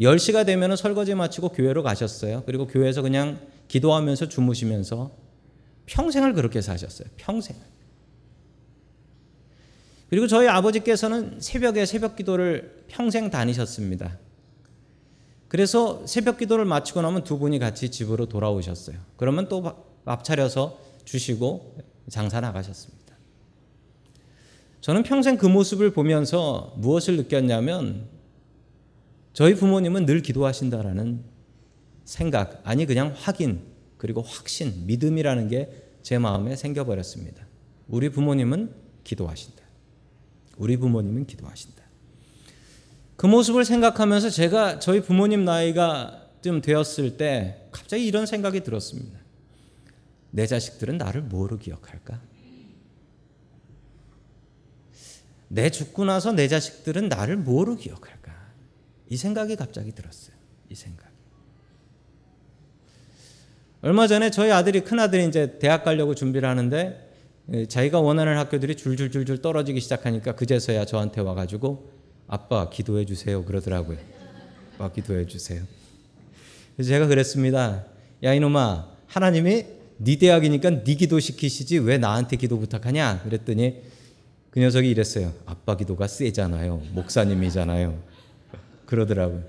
10시가 0.00 0.44
되면 0.44 0.76
설거지 0.76 1.14
마치고 1.14 1.50
교회로 1.50 1.82
가셨어요. 1.82 2.42
그리고 2.46 2.66
교회에서 2.66 3.02
그냥 3.02 3.40
기도하면서 3.68 4.28
주무시면서 4.28 5.10
평생을 5.86 6.34
그렇게 6.34 6.60
사셨어요. 6.60 7.08
평생. 7.16 7.56
그리고 10.10 10.26
저희 10.26 10.48
아버지께서는 10.48 11.40
새벽에 11.40 11.86
새벽 11.86 12.16
기도를 12.16 12.84
평생 12.88 13.30
다니셨습니다. 13.30 14.18
그래서 15.48 16.06
새벽 16.06 16.38
기도를 16.38 16.64
마치고 16.64 17.02
나면 17.02 17.24
두 17.24 17.38
분이 17.38 17.58
같이 17.58 17.90
집으로 17.90 18.26
돌아오셨어요. 18.26 18.98
그러면 19.16 19.48
또 19.48 19.86
밥 20.06 20.22
차려서 20.22 20.78
주시고 21.04 21.76
장사 22.08 22.40
나가셨습니다. 22.40 23.16
저는 24.80 25.02
평생 25.02 25.36
그 25.36 25.46
모습을 25.46 25.90
보면서 25.92 26.72
무엇을 26.76 27.16
느꼈냐면 27.16 28.08
저희 29.36 29.54
부모님은 29.54 30.06
늘 30.06 30.22
기도하신다라는 30.22 31.22
생각, 32.04 32.60
아니 32.64 32.86
그냥 32.86 33.12
확인, 33.14 33.60
그리고 33.98 34.22
확신, 34.22 34.86
믿음이라는 34.86 35.48
게 35.48 35.86
제 36.06 36.18
마음에 36.18 36.54
생겨버렸습니다. 36.54 37.44
우리 37.88 38.10
부모님은 38.10 38.72
기도하신다. 39.02 39.60
우리 40.56 40.76
부모님은 40.76 41.26
기도하신다. 41.26 41.82
그 43.16 43.26
모습을 43.26 43.64
생각하면서 43.64 44.30
제가 44.30 44.78
저희 44.78 45.00
부모님 45.00 45.44
나이가 45.44 46.30
좀 46.42 46.62
되었을 46.62 47.16
때 47.16 47.66
갑자기 47.72 48.06
이런 48.06 48.24
생각이 48.24 48.60
들었습니다. 48.60 49.18
내 50.30 50.46
자식들은 50.46 50.96
나를 50.96 51.22
뭐로 51.22 51.58
기억할까? 51.58 52.22
내 55.48 55.70
죽고 55.70 56.04
나서 56.04 56.30
내 56.30 56.46
자식들은 56.46 57.08
나를 57.08 57.36
뭐로 57.36 57.74
기억할까? 57.74 58.25
이 59.08 59.16
생각이 59.16 59.56
갑자기 59.56 59.92
들었어요. 59.92 60.36
이 60.70 60.74
생각. 60.74 61.06
얼마 63.82 64.06
전에 64.06 64.30
저희 64.30 64.50
아들이 64.50 64.80
큰 64.80 64.98
아들이 64.98 65.26
이제 65.28 65.58
대학 65.58 65.84
가려고 65.84 66.14
준비를 66.14 66.48
하는데 66.48 67.06
자기가 67.68 68.00
원하는 68.00 68.36
학교들이 68.36 68.76
줄줄줄줄 68.76 69.42
떨어지기 69.42 69.80
시작하니까 69.80 70.34
그제서야 70.34 70.84
저한테 70.84 71.20
와가지고 71.20 71.92
아빠 72.26 72.68
기도해 72.68 73.04
주세요 73.04 73.44
그러더라고요. 73.44 73.98
아빠 74.74 74.90
기도해 74.90 75.26
주세요. 75.26 75.62
그래서 76.74 76.88
제가 76.88 77.06
그랬습니다. 77.06 77.84
야 78.24 78.34
이놈아 78.34 78.90
하나님이 79.06 79.66
네 79.98 80.18
대학이니까 80.18 80.82
네 80.82 80.94
기도 80.94 81.20
시키시지 81.20 81.78
왜 81.78 81.98
나한테 81.98 82.36
기도 82.36 82.58
부탁하냐? 82.58 83.22
그랬더니 83.22 83.82
그 84.50 84.58
녀석이 84.58 84.90
이랬어요. 84.90 85.32
아빠 85.46 85.76
기도가 85.76 86.08
세잖아요. 86.08 86.82
목사님이잖아요. 86.92 88.15
그러더라고요. 88.86 89.42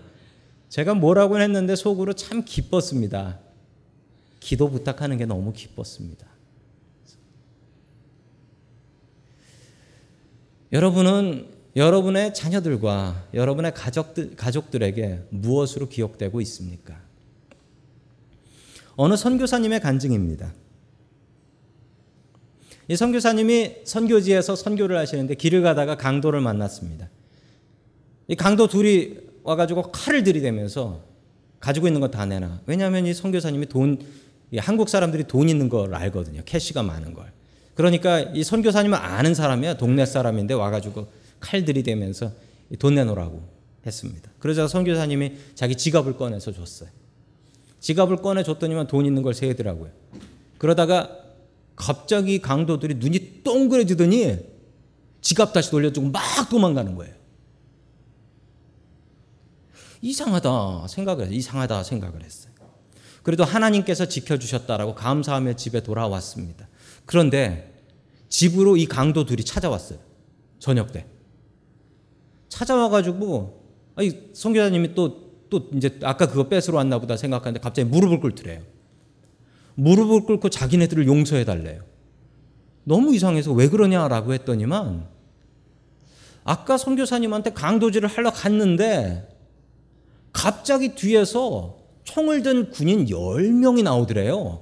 제가 0.70 0.94
뭐라고 0.94 1.39
했는데 1.39 1.75
속으로 1.75 2.13
참 2.13 2.44
기뻤습니다. 2.44 3.39
기도 4.39 4.70
부탁하는 4.70 5.17
게 5.17 5.25
너무 5.25 5.53
기뻤습니다. 5.53 6.27
여러분은 10.74 11.48
여러분의 11.75 12.34
자녀들과 12.34 13.27
여러분의 13.34 13.74
가족들, 13.74 14.36
가족들에게 14.36 15.27
무엇으로 15.29 15.88
기억되고 15.88 16.41
있습니까? 16.41 17.00
어느 18.96 19.15
선교사님의 19.15 19.79
간증입니다. 19.79 20.53
이 22.90 22.96
선교사님이 22.96 23.75
선교지에서 23.83 24.55
선교를 24.55 24.98
하시는데 24.98 25.35
길을 25.35 25.62
가다가 25.62 25.98
강도를 25.98 26.42
만났습니다. 26.42 27.09
이 28.27 28.35
강도 28.35 28.68
둘이 28.68 29.26
와가지고 29.51 29.94
칼을 29.94 30.24
들이대면서 30.24 31.01
가지고 31.62 31.88
있는 31.88 32.01
거 32.01 32.10
다 32.12 32.25
내놔. 32.25 32.60
왜냐하면 32.66 33.05
이 33.05 33.14
선교사님이 33.14 33.68
돈, 33.68 33.98
한국 34.57 34.90
사람들이 34.90 35.24
돈 35.25 35.48
있는 35.48 35.70
걸 35.70 35.96
알거든요. 35.96 36.42
캐시가 36.46 36.83
많은 36.83 37.14
걸. 37.14 37.31
그러니까 37.74 38.20
이 38.20 38.44
선교사님은 38.44 38.98
아는 38.98 39.33
사람이야. 39.33 39.77
동네 39.77 40.05
사람인데 40.05 40.53
와가지고 40.53 41.07
칼 41.40 41.64
들이대면서 41.64 42.31
돈 42.77 42.96
내놓으라고 42.96 43.42
했습니다. 43.86 44.29
그러자 44.40 44.68
선교사님이 44.68 45.33
자기 45.55 45.75
지갑을 45.75 46.18
꺼내서 46.18 46.51
줬어요. 46.51 46.90
지갑을 47.79 48.18
꺼내 48.18 48.44
줬더니만 48.44 48.88
돈 48.88 49.05
있는 49.05 49.22
걸 49.24 49.33
세더라고요. 49.33 49.92
그러다가 50.57 51.10
갑자기 51.77 52.42
강도들이 52.42 52.96
눈이 52.96 53.44
동그래지더니 53.46 54.40
지갑 55.22 55.53
다시 55.53 55.72
돌려주고 55.72 56.10
막 56.10 56.22
도망가는 56.50 56.96
거예요. 56.96 57.14
이상하다 60.01 60.88
생각을 60.88 61.25
했어요. 61.25 61.38
이상하다 61.38 61.83
생각을 61.83 62.24
했어요. 62.24 62.53
그래도 63.24 63.44
하나님께서 63.44 64.07
지켜주셨다라고 64.07 64.96
감사하며 64.96 65.53
집에 65.53 65.81
돌아왔습니다. 65.81 66.68
그런데 67.05 67.83
집으로 68.29 68.77
이 68.77 68.86
강도 68.86 69.25
둘이 69.25 69.44
찾아왔어요. 69.44 70.00
저녁 70.60 70.92
때. 70.92 71.05
찾아와가지고, 72.50 73.64
아니, 73.96 74.29
성교사님이 74.33 74.96
또, 74.96 75.48
또 75.50 75.70
이제 75.75 76.00
아까 76.03 76.27
그거 76.27 76.48
뺏으러 76.48 76.77
왔나 76.77 77.00
보다 77.00 77.18
생각하는데 77.18 77.60
갑자기 77.60 77.90
무릎을 77.90 78.20
꿇더래요. 78.20 78.62
무릎을 79.75 80.24
꿇고 80.24 80.50
자기네들을 80.50 81.07
용서해 81.07 81.46
달래요. 81.46 81.83
너무 82.83 83.14
이상해서 83.14 83.51
왜 83.51 83.68
그러냐라고 83.68 84.33
했더니만 84.33 85.07
아까 86.44 86.77
선교사님한테 86.77 87.51
강도질을 87.51 88.07
하러 88.07 88.31
갔는데 88.31 89.37
갑자기 90.38 90.94
뒤에서 90.94 91.80
총을 92.04 92.44
든 92.44 92.70
군인 92.70 93.08
10명이 93.08 93.82
나오더래요. 93.82 94.62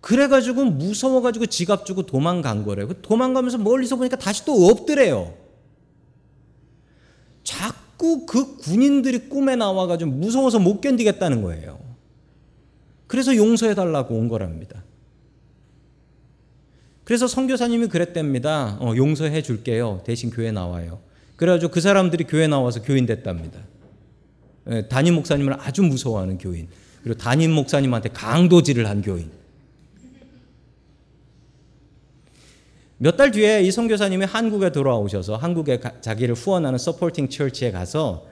그래가지고 0.00 0.64
무서워가지고 0.66 1.46
지갑 1.46 1.84
주고 1.84 2.06
도망간 2.06 2.62
거래요. 2.62 2.86
그 2.86 3.00
도망가면서 3.02 3.58
멀리서 3.58 3.96
보니까 3.96 4.16
다시 4.16 4.44
또 4.44 4.68
없더래요. 4.68 5.34
자꾸 7.42 8.26
그 8.26 8.58
군인들이 8.58 9.28
꿈에 9.28 9.56
나와가지고 9.56 10.08
무서워서 10.08 10.60
못 10.60 10.80
견디겠다는 10.80 11.42
거예요. 11.42 11.80
그래서 13.08 13.34
용서해달라고 13.34 14.14
온 14.14 14.28
거랍니다. 14.28 14.84
그래서 17.02 17.26
선교사님이 17.26 17.88
그랬답니다. 17.88 18.78
어, 18.80 18.94
용서해 18.94 19.42
줄게요. 19.42 20.02
대신 20.04 20.30
교회 20.30 20.52
나와요. 20.52 21.00
그래가지고 21.34 21.72
그 21.72 21.80
사람들이 21.80 22.24
교회 22.24 22.46
나와서 22.46 22.82
교인 22.82 23.04
됐답니다. 23.04 23.58
예, 24.70 24.86
담임 24.88 25.14
목사님을 25.14 25.54
아주 25.60 25.82
무서워하는 25.82 26.38
교인. 26.38 26.68
그리고 27.02 27.18
담임 27.18 27.50
목사님한테 27.52 28.10
강도질을 28.10 28.86
한 28.88 29.02
교인. 29.02 29.30
몇 32.98 33.16
달 33.16 33.30
뒤에 33.30 33.62
이 33.62 33.70
선교사님이 33.70 34.26
한국에 34.26 34.72
돌아오셔서 34.72 35.36
한국에 35.36 35.80
자기를 36.02 36.34
후원하는 36.34 36.78
서포팅 36.78 37.30
처치에 37.30 37.70
가서 37.70 38.26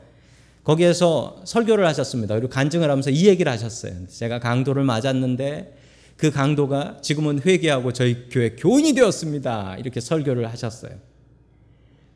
거기에서 0.63 1.41
설교를 1.47 1.87
하셨습니다. 1.87 2.35
그리고 2.35 2.51
간증을 2.51 2.91
하면서 2.91 3.09
이 3.09 3.27
얘기를 3.27 3.51
하셨어요. 3.51 4.07
제가 4.09 4.41
강도를 4.41 4.85
맞았는데 4.85 5.75
그 6.19 6.31
강도가 6.31 6.99
지금은 7.01 7.41
회개하고 7.47 7.95
저희 7.95 8.29
교회 8.29 8.51
교인이 8.51 8.93
되었습니다. 8.93 9.77
이렇게 9.79 10.01
설교를 10.01 10.51
하셨어요. 10.51 10.93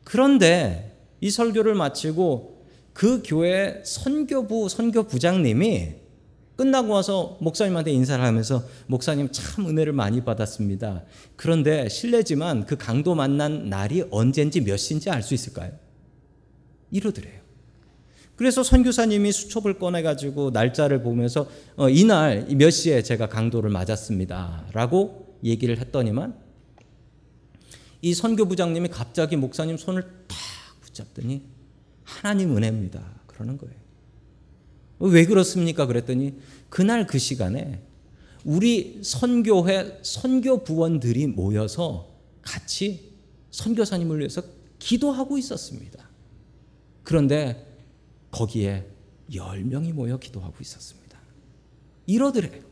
그런데 0.03 0.95
이 1.21 1.31
설교를 1.31 1.73
마치고 1.73 2.52
그 2.93 3.21
교회 3.25 3.81
선교부 3.83 4.69
선교부장님이 4.69 6.03
끝나고 6.55 6.93
와서 6.93 7.37
목사님한테 7.41 7.91
인사를 7.91 8.23
하면서 8.23 8.63
목사님 8.85 9.29
참 9.31 9.67
은혜를 9.67 9.91
많이 9.91 10.23
받았습니다. 10.23 11.03
그런데 11.35 11.89
실례지만 11.89 12.65
그 12.65 12.77
강도 12.77 13.15
만난 13.15 13.69
날이 13.69 14.03
언젠지 14.11 14.61
몇 14.61 14.77
시인지 14.77 15.09
알 15.09 15.23
수 15.23 15.33
있을까요? 15.33 15.71
이러더래요. 16.91 17.41
그래서 18.35 18.61
선교사님이 18.63 19.31
수첩을 19.31 19.79
꺼내가지고 19.79 20.51
날짜를 20.51 21.01
보면서 21.01 21.47
어, 21.75 21.89
이날 21.89 22.45
몇 22.55 22.69
시에 22.69 23.01
제가 23.01 23.29
강도를 23.29 23.69
맞았습니다. 23.71 24.67
라고 24.73 25.37
얘기를 25.43 25.79
했더니만 25.79 26.37
이 28.01 28.13
선교부장님이 28.13 28.89
갑자기 28.89 29.37
목사님 29.37 29.77
손을 29.77 30.03
탁 30.27 30.37
붙잡더니 30.81 31.52
하나님 32.03 32.55
은혜입니다. 32.55 33.21
그러는 33.27 33.57
거예요. 33.57 33.75
왜 34.99 35.25
그렇습니까? 35.25 35.85
그랬더니 35.85 36.39
그날 36.69 37.07
그 37.07 37.17
시간에 37.19 37.81
우리 38.45 38.99
선교회 39.03 39.99
선교 40.01 40.63
부원들이 40.63 41.27
모여서 41.27 42.09
같이 42.41 43.13
선교사님을 43.51 44.19
위해서 44.19 44.43
기도하고 44.79 45.37
있었습니다. 45.37 46.09
그런데 47.03 47.67
거기에 48.31 48.87
열 49.33 49.63
명이 49.63 49.93
모여 49.93 50.17
기도하고 50.17 50.55
있었습니다. 50.59 51.19
이러더래요. 52.05 52.63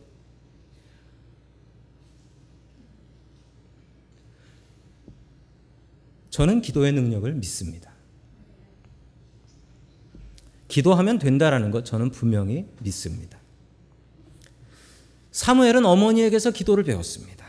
저는 6.29 6.61
기도의 6.61 6.93
능력을 6.93 7.31
믿습니다. 7.35 7.90
기도하면 10.71 11.19
된다라는 11.19 11.69
것 11.69 11.83
저는 11.83 12.11
분명히 12.11 12.65
믿습니다. 12.79 13.37
사무엘은 15.31 15.85
어머니에게서 15.85 16.51
기도를 16.51 16.85
배웠습니다. 16.85 17.45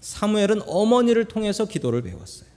사무엘은 0.00 0.62
어머니를 0.66 1.26
통해서 1.26 1.66
기도를 1.66 2.00
배웠어요. 2.00 2.48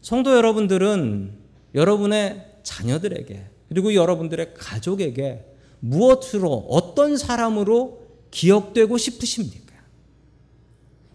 성도 0.00 0.36
여러분들은 0.36 1.32
여러분의 1.74 2.58
자녀들에게 2.62 3.46
그리고 3.68 3.94
여러분들의 3.94 4.54
가족에게 4.54 5.44
무엇으로 5.80 6.68
어떤 6.70 7.16
사람으로 7.16 8.06
기억되고 8.30 8.96
싶으십니까? 8.96 9.74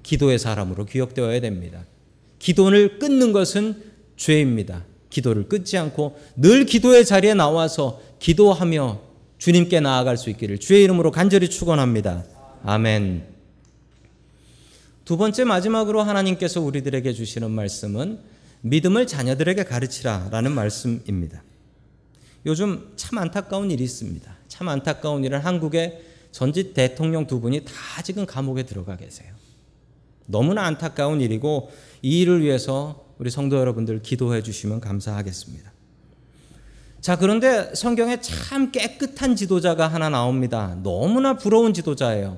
기도의 0.04 0.38
사람으로 0.38 0.84
기억되어야 0.84 1.40
됩니다. 1.40 1.86
기도를 2.40 3.00
끊는 3.00 3.32
것은 3.32 3.82
죄입니다. 4.18 4.86
기도를 5.10 5.48
끊지 5.48 5.78
않고 5.78 6.17
늘 6.36 6.65
기도의 6.65 7.06
자리에 7.06 7.34
나와서 7.34 8.02
기도하며 8.20 9.02
주님께 9.38 9.80
나아갈 9.80 10.17
수 10.17 10.30
있기를 10.30 10.60
주의 10.60 10.84
이름으로 10.84 11.12
간절히 11.12 11.50
축원합니다. 11.50 12.26
아멘. 12.63 13.26
두 15.06 15.15
번째 15.15 15.46
마지막으로 15.46 16.02
하나님께서 16.02 16.60
우리들에게 16.60 17.13
주시는 17.13 17.50
말씀은 17.52 18.20
믿음을 18.62 19.08
자녀들에게 19.08 19.63
가르치라라는 19.63 20.52
말씀입니다. 20.52 21.43
요즘 22.46 22.91
참 22.96 23.17
안타까운 23.17 23.72
일이 23.72 23.84
있습니다. 23.84 24.36
참 24.48 24.67
안타까운 24.67 25.24
일은 25.24 25.39
한국의 25.39 26.02
전직 26.32 26.74
대통령 26.74 27.26
두 27.26 27.39
분이 27.39 27.63
다 27.65 28.02
지금 28.04 28.26
감옥에 28.26 28.63
들어가 28.63 28.98
계세요. 28.98 29.34
너무나 30.26 30.63
안타까운 30.63 31.22
일이고 31.22 31.72
이 32.02 32.22
일을 32.22 32.41
위해서 32.41 33.07
우리 33.19 33.30
성도 33.30 33.58
여러분들 33.58 34.01
기도해 34.01 34.43
주시면 34.43 34.80
감사하겠습니다. 34.80 35.71
자, 37.01 37.15
그런데 37.17 37.73
성경에 37.73 38.19
참 38.21 38.71
깨끗한 38.71 39.36
지도자가 39.36 39.88
하나 39.88 40.10
나옵니다. 40.10 40.77
너무나 40.84 41.38
부러운 41.38 41.73
지도자예요. 41.73 42.38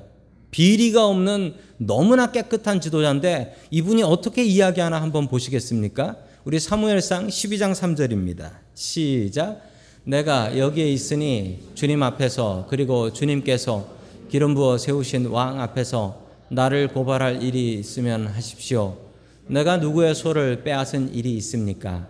비리가 0.50 1.06
없는 1.06 1.54
너무나 1.78 2.30
깨끗한 2.30 2.80
지도자인데 2.80 3.56
이분이 3.70 4.02
어떻게 4.02 4.44
이야기하나 4.44 5.00
한번 5.00 5.28
보시겠습니까? 5.28 6.16
우리 6.44 6.58
사무엘상 6.58 7.28
12장 7.28 7.72
3절입니다. 7.72 8.50
시작. 8.74 9.62
내가 10.04 10.58
여기에 10.58 10.90
있으니 10.90 11.60
주님 11.74 12.02
앞에서 12.02 12.66
그리고 12.68 13.12
주님께서 13.12 13.86
기름 14.30 14.54
부어 14.54 14.78
세우신 14.78 15.26
왕 15.26 15.60
앞에서 15.60 16.22
나를 16.48 16.88
고발할 16.88 17.42
일이 17.42 17.74
있으면 17.74 18.26
하십시오. 18.26 19.09
내가 19.46 19.78
누구의 19.78 20.14
소를 20.14 20.62
빼앗은 20.62 21.14
일이 21.14 21.34
있습니까? 21.36 22.08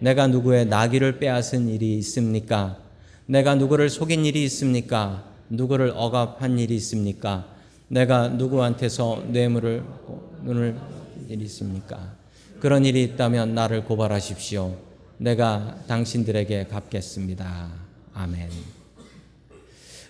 내가 0.00 0.26
누구의 0.26 0.66
나귀를 0.66 1.18
빼앗은 1.18 1.68
일이 1.68 1.98
있습니까? 1.98 2.78
내가 3.26 3.54
누구를 3.54 3.90
속인 3.90 4.24
일이 4.24 4.44
있습니까? 4.44 5.24
누구를 5.50 5.92
억압한 5.94 6.58
일이 6.58 6.76
있습니까? 6.76 7.46
내가 7.88 8.28
누구한테서 8.28 9.24
뇌물을 9.28 9.82
눈을 10.44 10.76
일이 11.28 11.44
있습니까? 11.44 12.16
그런 12.60 12.84
일이 12.84 13.02
있다면 13.02 13.54
나를 13.54 13.84
고발하십시오. 13.84 14.76
내가 15.18 15.78
당신들에게 15.88 16.68
갚겠습니다. 16.68 17.70
아멘. 18.14 18.50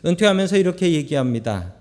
은퇴하면서 0.05 0.57
이렇게 0.57 0.93
얘기합니다. 0.93 1.73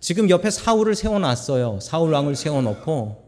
지금 0.00 0.30
옆에 0.30 0.50
사울을 0.50 0.94
세워놨어요. 0.94 1.80
사울 1.80 2.12
왕을 2.12 2.36
세워놓고 2.36 3.25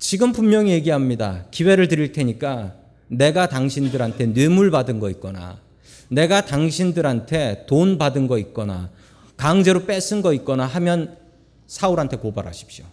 지금 0.00 0.32
분명히 0.32 0.72
얘기합니다. 0.72 1.44
기회를 1.50 1.86
드릴 1.86 2.12
테니까 2.12 2.74
내가 3.06 3.48
당신들한테 3.48 4.32
뇌물 4.32 4.70
받은 4.70 4.98
거 4.98 5.10
있거나 5.10 5.60
내가 6.08 6.44
당신들한테 6.44 7.66
돈 7.68 7.98
받은 7.98 8.26
거 8.26 8.38
있거나 8.38 8.90
강제로 9.36 9.84
뺏은 9.84 10.22
거 10.22 10.32
있거나 10.32 10.64
하면 10.64 11.18
사울한테 11.66 12.16
고발하십시오. 12.16 12.86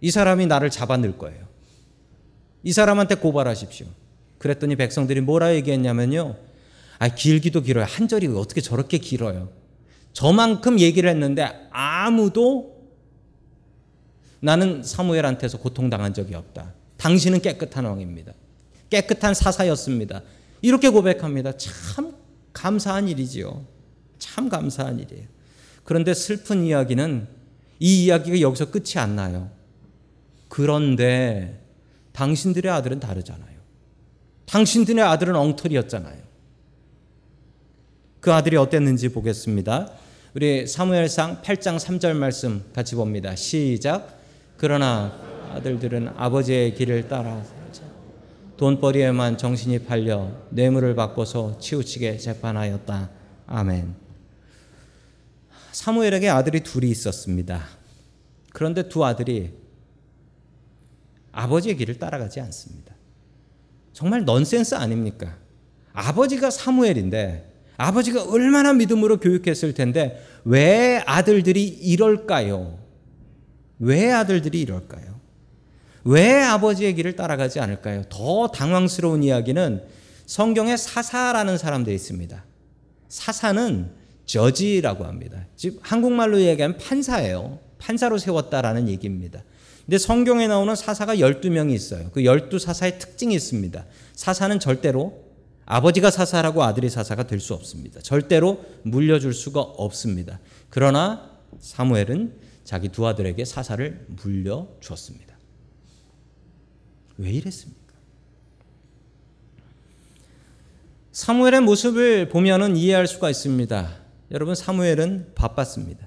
이 0.00 0.10
사람이 0.10 0.46
나를 0.46 0.70
잡아넣을 0.70 1.18
거예요. 1.18 1.46
이 2.62 2.72
사람한테 2.72 3.16
고발하십시오. 3.16 3.86
그랬더니 4.38 4.76
백성들이 4.76 5.20
뭐라 5.20 5.54
얘기했냐면요. 5.56 6.36
아, 6.98 7.08
길기도 7.08 7.60
길어요. 7.60 7.84
한 7.86 8.08
절이 8.08 8.28
어떻게 8.28 8.60
저렇게 8.60 8.98
길어요. 8.98 9.50
저만큼 10.14 10.80
얘기를 10.80 11.08
했는데 11.10 11.68
아무도 11.70 12.77
나는 14.40 14.82
사무엘한테서 14.82 15.58
고통당한 15.58 16.14
적이 16.14 16.34
없다. 16.34 16.72
당신은 16.96 17.40
깨끗한 17.40 17.84
왕입니다. 17.84 18.32
깨끗한 18.90 19.34
사사였습니다. 19.34 20.22
이렇게 20.62 20.88
고백합니다. 20.88 21.52
참 21.56 22.14
감사한 22.52 23.08
일이지요. 23.08 23.64
참 24.18 24.48
감사한 24.48 24.98
일이에요. 24.98 25.26
그런데 25.84 26.14
슬픈 26.14 26.64
이야기는 26.64 27.26
이 27.80 28.04
이야기가 28.04 28.40
여기서 28.40 28.70
끝이 28.70 28.94
안 28.96 29.16
나요. 29.16 29.50
그런데 30.48 31.62
당신들의 32.12 32.70
아들은 32.70 33.00
다르잖아요. 33.00 33.58
당신들의 34.46 35.02
아들은 35.04 35.36
엉터리였잖아요. 35.36 36.18
그 38.20 38.32
아들이 38.32 38.56
어땠는지 38.56 39.10
보겠습니다. 39.10 39.92
우리 40.34 40.66
사무엘상 40.66 41.42
8장 41.42 41.78
3절 41.78 42.14
말씀 42.14 42.64
같이 42.74 42.94
봅니다. 42.94 43.36
시작. 43.36 44.17
그러나 44.58 45.12
아들들은 45.52 46.08
아버지의 46.16 46.74
길을 46.74 47.08
따라 47.08 47.42
돈벌이에만 48.56 49.38
정신이 49.38 49.84
팔려 49.84 50.32
뇌물을 50.50 50.96
받고서 50.96 51.60
치우치게 51.60 52.18
재판하였다. 52.18 53.08
아멘. 53.46 53.94
사무엘에게 55.70 56.28
아들이 56.28 56.60
둘이 56.60 56.90
있었습니다. 56.90 57.62
그런데 58.52 58.88
두 58.88 59.04
아들이 59.04 59.52
아버지의 61.30 61.76
길을 61.76 62.00
따라가지 62.00 62.40
않습니다. 62.40 62.96
정말 63.92 64.24
넌센스 64.24 64.74
아닙니까? 64.74 65.36
아버지가 65.92 66.50
사무엘인데 66.50 67.48
아버지가 67.76 68.24
얼마나 68.24 68.72
믿음으로 68.72 69.18
교육했을 69.20 69.72
텐데 69.72 70.20
왜 70.44 71.00
아들들이 71.06 71.64
이럴까요? 71.64 72.87
왜 73.78 74.12
아들들이 74.12 74.60
이럴까요? 74.60 75.18
왜 76.04 76.42
아버지의 76.42 76.94
길을 76.94 77.16
따라가지 77.16 77.60
않을까요? 77.60 78.04
더 78.08 78.48
당황스러운 78.48 79.22
이야기는 79.22 79.82
성경에 80.26 80.76
사사라는 80.76 81.58
사람들이 81.58 81.94
있습니다. 81.94 82.44
사사는 83.08 83.90
저지라고 84.26 85.04
합니다. 85.04 85.46
즉 85.56 85.78
한국말로 85.82 86.40
얘기하면 86.40 86.76
판사예요. 86.78 87.58
판사로 87.78 88.18
세웠다라는 88.18 88.88
얘기입니다. 88.88 89.42
근데 89.86 89.96
성경에 89.96 90.46
나오는 90.48 90.74
사사가 90.74 91.16
12명이 91.16 91.72
있어요. 91.72 92.10
그 92.12 92.20
12사사의 92.20 92.98
특징이 92.98 93.34
있습니다. 93.34 93.86
사사는 94.14 94.60
절대로 94.60 95.24
아버지가 95.64 96.10
사사라고 96.10 96.62
아들이 96.62 96.90
사사가 96.90 97.26
될 97.26 97.40
수 97.40 97.54
없습니다. 97.54 98.00
절대로 98.00 98.64
물려줄 98.82 99.32
수가 99.32 99.60
없습니다. 99.60 100.40
그러나 100.68 101.30
사무엘은 101.60 102.47
자기 102.68 102.90
두 102.90 103.06
아들에게 103.06 103.46
사사를 103.46 104.04
물려 104.08 104.68
주었습니다. 104.80 105.34
왜 107.16 107.30
이랬습니까? 107.30 107.94
사무엘의 111.12 111.62
모습을 111.62 112.28
보면은 112.28 112.76
이해할 112.76 113.06
수가 113.06 113.30
있습니다. 113.30 113.96
여러분 114.32 114.54
사무엘은 114.54 115.32
바빴습니다. 115.34 116.06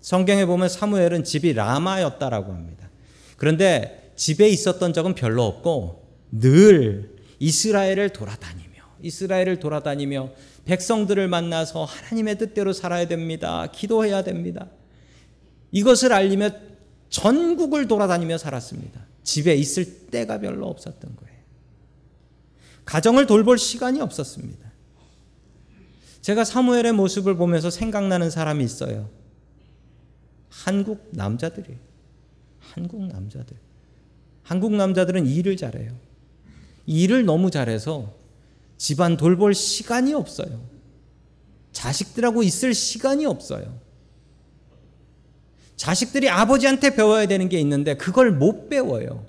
성경에 0.00 0.46
보면 0.46 0.68
사무엘은 0.68 1.22
집이 1.22 1.52
라마였다라고 1.52 2.52
합니다. 2.52 2.90
그런데 3.36 4.12
집에 4.16 4.48
있었던 4.48 4.92
적은 4.94 5.14
별로 5.14 5.44
없고 5.44 6.08
늘 6.32 7.14
이스라엘을 7.38 8.08
돌아다니며 8.08 8.82
이스라엘을 9.00 9.60
돌아다니며 9.60 10.32
백성들을 10.64 11.28
만나서 11.28 11.84
하나님의 11.84 12.38
뜻대로 12.38 12.72
살아야 12.72 13.06
됩니다. 13.06 13.68
기도해야 13.72 14.24
됩니다. 14.24 14.66
이것을 15.74 16.12
알리며 16.12 16.50
전국을 17.10 17.88
돌아다니며 17.88 18.38
살았습니다. 18.38 19.04
집에 19.24 19.54
있을 19.56 20.06
때가 20.06 20.38
별로 20.38 20.68
없었던 20.68 21.16
거예요. 21.16 21.34
가정을 22.84 23.26
돌볼 23.26 23.58
시간이 23.58 24.00
없었습니다. 24.00 24.72
제가 26.20 26.44
사무엘의 26.44 26.92
모습을 26.92 27.36
보면서 27.36 27.70
생각나는 27.70 28.30
사람이 28.30 28.62
있어요. 28.64 29.10
한국 30.48 31.08
남자들이에요. 31.10 31.78
한국 32.60 33.06
남자들. 33.08 33.56
한국 34.44 34.74
남자들은 34.74 35.26
일을 35.26 35.56
잘해요. 35.56 35.98
일을 36.86 37.24
너무 37.24 37.50
잘해서 37.50 38.14
집안 38.76 39.16
돌볼 39.16 39.54
시간이 39.54 40.14
없어요. 40.14 40.64
자식들하고 41.72 42.44
있을 42.44 42.74
시간이 42.74 43.26
없어요. 43.26 43.83
자식들이 45.76 46.28
아버지한테 46.28 46.94
배워야 46.94 47.26
되는 47.26 47.48
게 47.48 47.58
있는데 47.60 47.96
그걸 47.96 48.30
못 48.30 48.68
배워요. 48.68 49.26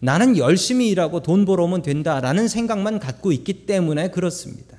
나는 0.00 0.36
열심히 0.36 0.88
일하고 0.90 1.22
돈 1.22 1.44
벌어오면 1.44 1.82
된다라는 1.82 2.48
생각만 2.48 2.98
갖고 2.98 3.32
있기 3.32 3.66
때문에 3.66 4.10
그렇습니다. 4.10 4.76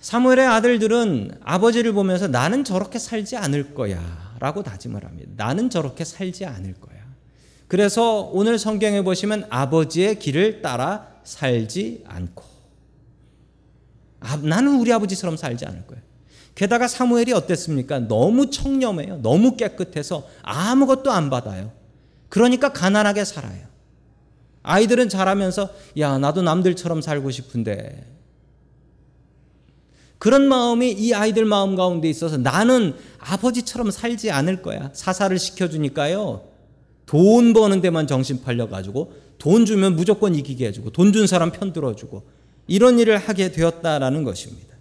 사무엘의 0.00 0.46
아들들은 0.46 1.40
아버지를 1.42 1.92
보면서 1.92 2.28
나는 2.28 2.62
저렇게 2.62 2.98
살지 3.00 3.36
않을 3.36 3.74
거야 3.74 4.36
라고 4.38 4.62
다짐을 4.62 5.04
합니다. 5.04 5.32
나는 5.36 5.68
저렇게 5.68 6.04
살지 6.04 6.44
않을 6.44 6.74
거야. 6.74 7.04
그래서 7.66 8.20
오늘 8.32 8.58
성경에 8.58 9.02
보시면 9.02 9.46
아버지의 9.50 10.20
길을 10.20 10.62
따라 10.62 11.08
살지 11.24 12.04
않고 12.06 12.44
아, 14.20 14.36
나는 14.36 14.78
우리 14.78 14.92
아버지처럼 14.92 15.36
살지 15.36 15.66
않을 15.66 15.86
거야. 15.86 16.05
게다가 16.56 16.88
사무엘이 16.88 17.32
어땠습니까? 17.32 18.00
너무 18.00 18.50
청렴해요. 18.50 19.18
너무 19.22 19.56
깨끗해서 19.56 20.26
아무것도 20.42 21.12
안 21.12 21.30
받아요. 21.30 21.70
그러니까 22.28 22.72
가난하게 22.72 23.24
살아요. 23.24 23.66
아이들은 24.64 25.08
자라면서 25.08 25.70
야 25.98 26.18
나도 26.18 26.42
남들처럼 26.42 27.02
살고 27.02 27.30
싶은데 27.30 28.04
그런 30.18 30.48
마음이 30.48 30.90
이 30.92 31.12
아이들 31.12 31.44
마음 31.44 31.76
가운데 31.76 32.08
있어서 32.08 32.38
나는 32.38 32.94
아버지처럼 33.20 33.90
살지 33.90 34.30
않을 34.30 34.62
거야. 34.62 34.90
사사를 34.94 35.38
시켜주니까요. 35.38 36.48
돈 37.04 37.52
버는 37.52 37.82
데만 37.82 38.06
정신 38.06 38.42
팔려가지고 38.42 39.12
돈 39.38 39.66
주면 39.66 39.94
무조건 39.94 40.34
이기게 40.34 40.66
해주고 40.68 40.90
돈 40.90 41.12
준 41.12 41.26
사람 41.26 41.52
편 41.52 41.72
들어주고 41.74 42.22
이런 42.66 42.98
일을 42.98 43.18
하게 43.18 43.52
되었다라는 43.52 44.24
것입니다. 44.24 44.74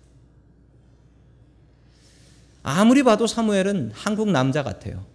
아무리 2.67 3.03
봐도 3.03 3.27
사무엘은 3.27 3.91
한국 3.93 4.31
남자 4.31 4.63
같아요. 4.63 5.05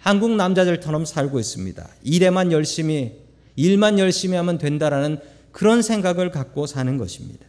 한국 0.00 0.34
남자들처럼 0.34 1.04
살고 1.04 1.38
있습니다. 1.38 1.88
일에만 2.02 2.50
열심히, 2.50 3.12
일만 3.54 4.00
열심히 4.00 4.36
하면 4.36 4.58
된다라는 4.58 5.18
그런 5.52 5.82
생각을 5.82 6.32
갖고 6.32 6.66
사는 6.66 6.98
것입니다. 6.98 7.46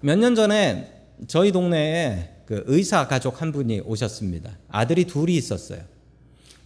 몇 0.00 0.18
년 0.18 0.34
전에 0.34 0.92
저희 1.28 1.52
동네에 1.52 2.42
그 2.46 2.64
의사 2.66 3.06
가족 3.06 3.42
한 3.42 3.52
분이 3.52 3.80
오셨습니다. 3.80 4.58
아들이 4.68 5.04
둘이 5.04 5.36
있었어요. 5.36 5.80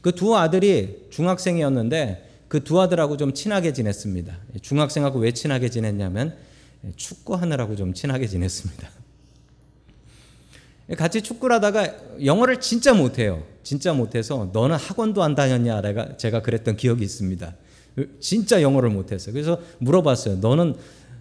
그 0.01 0.13
두 0.13 0.37
아들이 0.37 1.07
중학생이었는데 1.11 2.31
그 2.49 2.61
두 2.65 2.81
아들하고 2.81 3.19
좀 3.19 3.35
친하게 3.35 3.75
지냈습니다. 3.75 4.35
중학생하고 4.63 5.19
왜 5.19 5.33
친하게 5.33 5.69
지냈냐면 5.69 6.37
축구하느라고 6.97 7.77
좀 7.77 7.93
친하게 7.93 8.29
지냈습니다. 8.29 9.04
같이 10.97 11.23
축구를 11.23 11.57
하다가 11.57 12.25
영어를 12.25 12.61
진짜 12.61 12.92
못해요. 12.92 13.42
진짜 13.62 13.94
못해서 13.94 14.51
너는 14.53 14.77
학원도 14.77 15.23
안 15.23 15.35
다녔냐? 15.35 15.81
내가 15.81 16.16
제가 16.16 16.42
그랬던 16.42 16.77
기억이 16.77 17.03
있습니다. 17.03 17.55
진짜 18.20 18.61
영어를 18.61 18.90
못했어요. 18.90 19.33
그래서 19.33 19.61
물어봤어요. 19.79 20.37
너는 20.37 20.75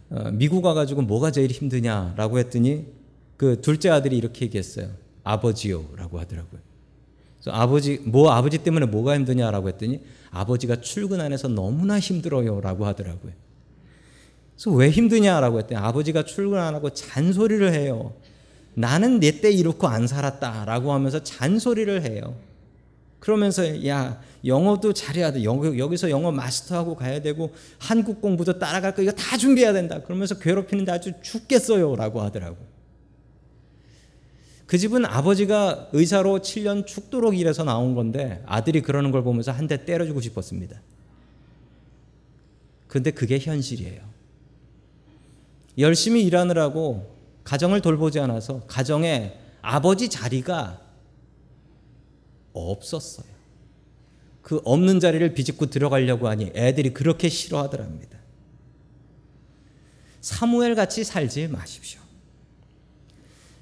어, 0.10 0.32
미국 0.32 0.66
와가지고 0.66 1.04
뭐가 1.04 1.32
제일 1.32 1.50
힘드냐라고 1.50 2.40
했더니 2.40 2.86
그 3.38 3.62
둘째 3.62 3.90
아들이 3.90 4.18
이렇게 4.18 4.46
얘기했어요. 4.46 4.90
아버지요라고 5.24 6.20
하더라고요. 6.20 6.62
그래서 7.40 7.58
아버지 7.58 8.00
뭐 8.06 8.32
아버지 8.32 8.58
때문에 8.58 8.86
뭐가 8.86 9.16
힘드냐라고 9.16 9.70
했더니 9.70 10.02
아버지가 10.32 10.82
출근 10.82 11.22
안 11.22 11.32
해서 11.32 11.48
너무나 11.48 12.00
힘들어요라고 12.00 12.86
하더라고요. 12.86 13.32
그래서 14.56 14.72
왜 14.72 14.90
힘드냐라고 14.90 15.60
했더니 15.60 15.80
아버지가 15.80 16.24
출근 16.26 16.60
안 16.60 16.76
하고 16.76 16.90
잔소리를 16.90 17.74
해요. 17.74 18.14
나는 18.76 19.20
내 19.20 19.40
때 19.42 19.52
이렇고 19.52 19.88
안 19.88 20.08
살았다라고 20.08 20.92
하면서 20.94 21.22
잔소리를 21.24 22.02
해요. 22.04 22.36
그러면서 23.20 23.88
야 23.88 24.22
영어도 24.46 24.92
잘해야 24.94 25.32
돼. 25.32 25.44
영어, 25.44 25.78
여기서 25.78 26.10
영어 26.10 26.32
마스터하고 26.32 26.96
가야 26.96 27.22
되고 27.22 27.54
한국 27.80 28.20
공부도 28.22 28.60
따라갈 28.60 28.94
거 28.96 29.02
이거 29.02 29.12
다 29.12 29.38
준비해야 29.38 29.72
된다. 29.74 30.02
그러면서 30.02 30.38
괴롭히는데 30.40 30.92
아주 30.92 31.14
죽겠어요라고 31.22 32.22
하더라고. 32.22 32.58
그 34.66 34.78
집은 34.78 35.06
아버지가 35.06 35.90
의사로 35.94 36.40
7년 36.40 36.86
죽도록 36.88 37.38
일해서 37.38 37.64
나온 37.64 37.94
건데 37.96 38.42
아들이 38.46 38.82
그러는 38.82 39.12
걸 39.12 39.24
보면서 39.24 39.52
한 39.52 39.68
대 39.68 39.86
때려주고 39.86 40.20
싶었습니다. 40.20 40.82
근데 42.88 43.12
그게 43.12 43.40
현실이에요. 43.40 44.02
열심히 45.78 46.24
일하느라고 46.24 47.13
가정을 47.44 47.82
돌보지 47.82 48.20
않아서 48.20 48.62
가정에 48.68 49.34
아버지 49.62 50.10
자리가 50.10 50.82
없었어요. 52.54 53.26
그 54.42 54.62
없는 54.66 55.00
자리를 55.00 55.34
비집고 55.34 55.68
들어가려고 55.68 56.28
하니 56.28 56.52
애들이 56.54 56.94
그렇게 56.94 57.30
싫어하더랍니다. 57.30 58.20
사무엘 60.22 60.76
같이 60.76 61.04
살지 61.04 61.48
마십시오. 61.48 62.02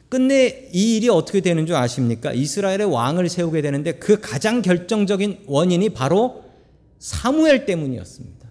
끝내 0.09 0.69
이 0.73 0.97
일이 0.97 1.07
어떻게 1.07 1.39
되는 1.39 1.65
줄 1.65 1.75
아십니까? 1.75 2.33
이스라엘의 2.33 2.85
왕을 2.91 3.29
세우게 3.29 3.61
되는데 3.61 3.93
그 3.93 4.19
가장 4.19 4.61
결정적인 4.61 5.45
원인이 5.47 5.89
바로 5.91 6.43
사무엘 6.99 7.65
때문이었습니다. 7.65 8.49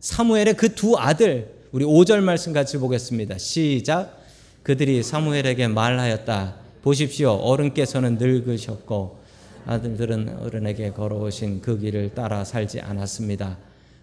사무엘의 0.00 0.54
그 0.54 0.74
두 0.74 0.96
아들, 0.96 1.54
우리 1.72 1.84
5절 1.84 2.20
말씀 2.20 2.52
같이 2.52 2.78
보겠습니다. 2.78 3.38
시작. 3.38 4.23
그들이 4.64 5.02
사무엘에게 5.02 5.68
말하였다. 5.68 6.54
보십시오. 6.80 7.32
어른께서는 7.32 8.16
늙으셨고 8.18 9.18
아들들은 9.66 10.38
어른에게 10.40 10.92
걸어오신 10.92 11.60
그 11.60 11.78
길을 11.78 12.14
따라 12.14 12.44
살지 12.44 12.80
않았습니다. 12.80 13.58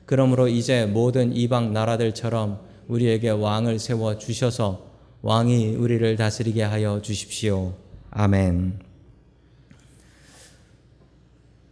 그러므로 0.06 0.48
이제 0.48 0.86
모든 0.86 1.36
이방 1.36 1.74
나라들처럼 1.74 2.60
우리에게 2.88 3.30
왕을 3.30 3.80
세워 3.80 4.20
주셔서 4.20 4.86
왕이 5.24 5.76
우리를 5.76 6.16
다스리게 6.16 6.62
하여 6.62 7.02
주십시오. 7.02 7.74
아멘. 8.12 8.80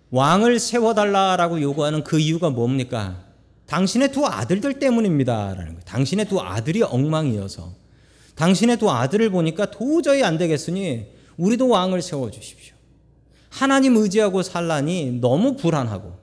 왕을 0.10 0.58
세워달라라고 0.58 1.62
요구하는 1.62 2.04
그 2.04 2.20
이유가 2.20 2.50
뭡니까? 2.50 3.24
당신의 3.68 4.12
두 4.12 4.26
아들들 4.26 4.80
때문입니다라는 4.80 5.66
거예요. 5.66 5.80
당신의 5.86 6.26
두 6.26 6.42
아들이 6.42 6.82
엉망이어서 6.82 7.78
당신의 8.40 8.78
두 8.78 8.90
아들을 8.90 9.30
보니까 9.32 9.70
도저히 9.70 10.24
안 10.24 10.38
되겠으니 10.38 11.08
우리도 11.36 11.68
왕을 11.68 12.02
세워 12.02 12.32
주십시오. 12.32 12.74
하나님 13.50 13.98
의지하고 13.98 14.44
살라니 14.44 15.20
너무 15.20 15.58
불안하고 15.58 16.14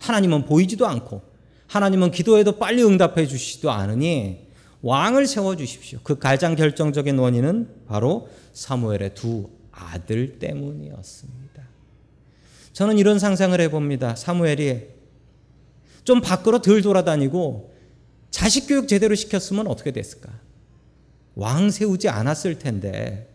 하나님은 0.00 0.46
보이지도 0.46 0.88
않고 0.88 1.22
하나님은 1.68 2.10
기도해도 2.10 2.58
빨리 2.58 2.82
응답해 2.82 3.24
주시지도 3.28 3.70
않으니 3.70 4.48
왕을 4.82 5.28
세워 5.28 5.54
주십시오. 5.54 6.00
그 6.02 6.18
가장 6.18 6.56
결정적인 6.56 7.16
원인은 7.16 7.84
바로 7.86 8.28
사무엘의 8.52 9.14
두 9.14 9.48
아들 9.70 10.40
때문이었습니다. 10.40 11.62
저는 12.72 12.98
이런 12.98 13.20
상상을 13.20 13.60
해봅니다. 13.60 14.16
사무엘이 14.16 14.88
좀 16.02 16.20
밖으로 16.20 16.62
덜 16.62 16.82
돌아다니고 16.82 17.72
자식 18.32 18.66
교육 18.66 18.88
제대로 18.88 19.14
시켰으면 19.14 19.68
어떻게 19.68 19.92
됐을까? 19.92 20.39
왕 21.40 21.70
세우지 21.70 22.10
않았을 22.10 22.58
텐데 22.58 23.26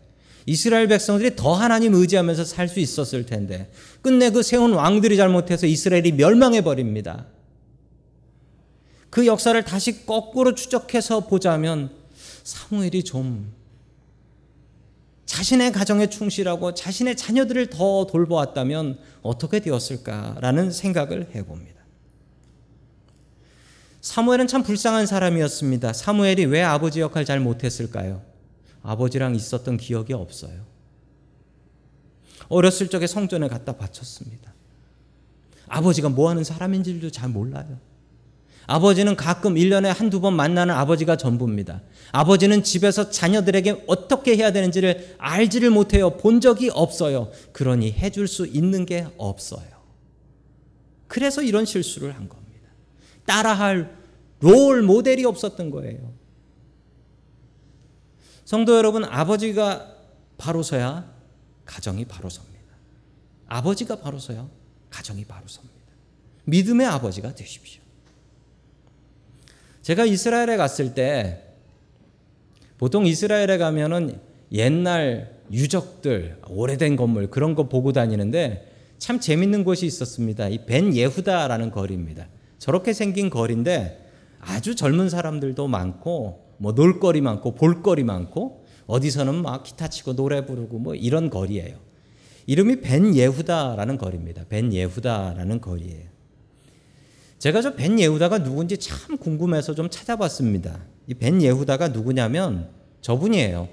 이스라엘 0.46 0.86
백성들이 0.86 1.34
더 1.34 1.54
하나님 1.54 1.92
의지하면서 1.94 2.44
살 2.44 2.68
수 2.68 2.78
있었을 2.78 3.26
텐데 3.26 3.68
끝내 4.00 4.30
그 4.30 4.44
세운 4.44 4.72
왕들이 4.74 5.16
잘못해서 5.16 5.66
이스라엘이 5.66 6.12
멸망해 6.12 6.62
버립니다. 6.62 7.26
그 9.10 9.26
역사를 9.26 9.60
다시 9.64 10.06
거꾸로 10.06 10.54
추적해서 10.54 11.26
보자면 11.26 11.90
사무엘이 12.44 13.02
좀 13.02 13.52
자신의 15.24 15.72
가정에 15.72 16.08
충실하고 16.08 16.74
자신의 16.74 17.16
자녀들을 17.16 17.70
더 17.70 18.06
돌보았다면 18.06 18.98
어떻게 19.22 19.58
되었을까라는 19.58 20.70
생각을 20.70 21.34
해봅니다. 21.34 21.85
사무엘은 24.06 24.46
참 24.46 24.62
불쌍한 24.62 25.06
사람이었습니다. 25.06 25.92
사무엘이 25.92 26.44
왜 26.44 26.62
아버지 26.62 27.00
역할 27.00 27.24
잘 27.24 27.40
못했을까요? 27.40 28.22
아버지랑 28.84 29.34
있었던 29.34 29.78
기억이 29.78 30.12
없어요. 30.12 30.64
어렸을 32.48 32.86
적에 32.86 33.08
성전에 33.08 33.48
갖다 33.48 33.72
바쳤습니다. 33.76 34.54
아버지가 35.66 36.08
뭐 36.08 36.30
하는 36.30 36.44
사람인지도 36.44 37.10
잘 37.10 37.28
몰라요. 37.28 37.80
아버지는 38.68 39.16
가끔 39.16 39.56
1년에 39.56 39.86
한두 39.86 40.20
번 40.20 40.34
만나는 40.34 40.72
아버지가 40.72 41.16
전부입니다. 41.16 41.82
아버지는 42.12 42.62
집에서 42.62 43.10
자녀들에게 43.10 43.86
어떻게 43.88 44.36
해야 44.36 44.52
되는지를 44.52 45.16
알지를 45.18 45.70
못해요. 45.70 46.16
본 46.16 46.40
적이 46.40 46.70
없어요. 46.72 47.32
그러니 47.50 47.90
해줄 47.90 48.28
수 48.28 48.46
있는 48.46 48.86
게 48.86 49.08
없어요. 49.18 49.66
그래서 51.08 51.42
이런 51.42 51.64
실수를 51.64 52.14
한 52.14 52.28
겁니다. 52.28 52.46
따라할 53.24 53.95
롤 54.40 54.82
모델이 54.82 55.24
없었던 55.24 55.70
거예요. 55.70 56.12
성도 58.44 58.76
여러분, 58.76 59.04
아버지가 59.04 59.94
바로 60.38 60.62
서야 60.62 61.12
가정이 61.64 62.04
바로 62.04 62.28
섭니다. 62.28 62.56
아버지가 63.48 64.00
바로 64.00 64.18
서야 64.18 64.48
가정이 64.90 65.24
바로 65.24 65.46
섭니다. 65.48 65.74
믿음의 66.44 66.86
아버지가 66.86 67.34
되십시오. 67.34 67.82
제가 69.82 70.04
이스라엘에 70.04 70.56
갔을 70.56 70.94
때 70.94 71.42
보통 72.78 73.06
이스라엘에 73.06 73.58
가면은 73.58 74.20
옛날 74.52 75.40
유적들, 75.50 76.42
오래된 76.48 76.96
건물 76.96 77.30
그런 77.30 77.54
거 77.54 77.68
보고 77.68 77.92
다니는데 77.92 78.72
참 78.98 79.20
재밌는 79.20 79.64
곳이 79.64 79.86
있었습니다. 79.86 80.48
이 80.48 80.66
벤 80.66 80.94
예후다라는 80.94 81.70
거리입니다. 81.70 82.28
저렇게 82.58 82.92
생긴 82.92 83.30
거리인데 83.30 84.05
아주 84.40 84.74
젊은 84.74 85.08
사람들도 85.08 85.68
많고 85.68 86.44
뭐 86.58 86.72
놀거리 86.72 87.20
많고 87.20 87.54
볼거리 87.54 88.02
많고 88.04 88.64
어디서는 88.86 89.42
막 89.42 89.62
기타 89.64 89.88
치고 89.88 90.14
노래 90.16 90.46
부르고 90.46 90.78
뭐 90.78 90.94
이런 90.94 91.28
거리예요. 91.30 91.76
이름이 92.46 92.80
벤 92.80 93.14
예후다라는 93.14 93.98
거리입니다. 93.98 94.44
벤 94.48 94.72
예후다라는 94.72 95.60
거리예요. 95.60 96.06
제가 97.38 97.60
저 97.60 97.74
벤 97.76 98.00
예후다가 98.00 98.42
누군지 98.42 98.78
참 98.78 99.18
궁금해서 99.18 99.74
좀 99.74 99.90
찾아봤습니다. 99.90 100.80
이 101.08 101.14
벤 101.14 101.42
예후다가 101.42 101.88
누구냐면 101.88 102.70
저분이에요. 103.00 103.68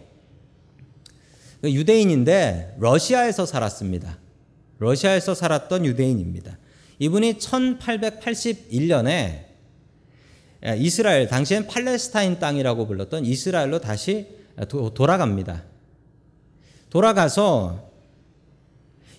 그 1.62 1.71
유대인인데 1.71 2.76
러시아에서 2.80 3.45
살았습니다. 3.45 4.19
러시아에서 4.80 5.34
살았던 5.34 5.86
유대인입니다. 5.86 6.58
이분이 6.99 7.36
1881년에 7.36 9.53
이스라엘 10.78 11.28
당시엔 11.28 11.67
팔레스타인 11.67 12.39
땅이라고 12.39 12.88
불렀던 12.88 13.26
이스라엘로 13.26 13.80
다시 13.80 14.28
돌아갑니다. 14.93 15.63
돌아가서 16.89 17.91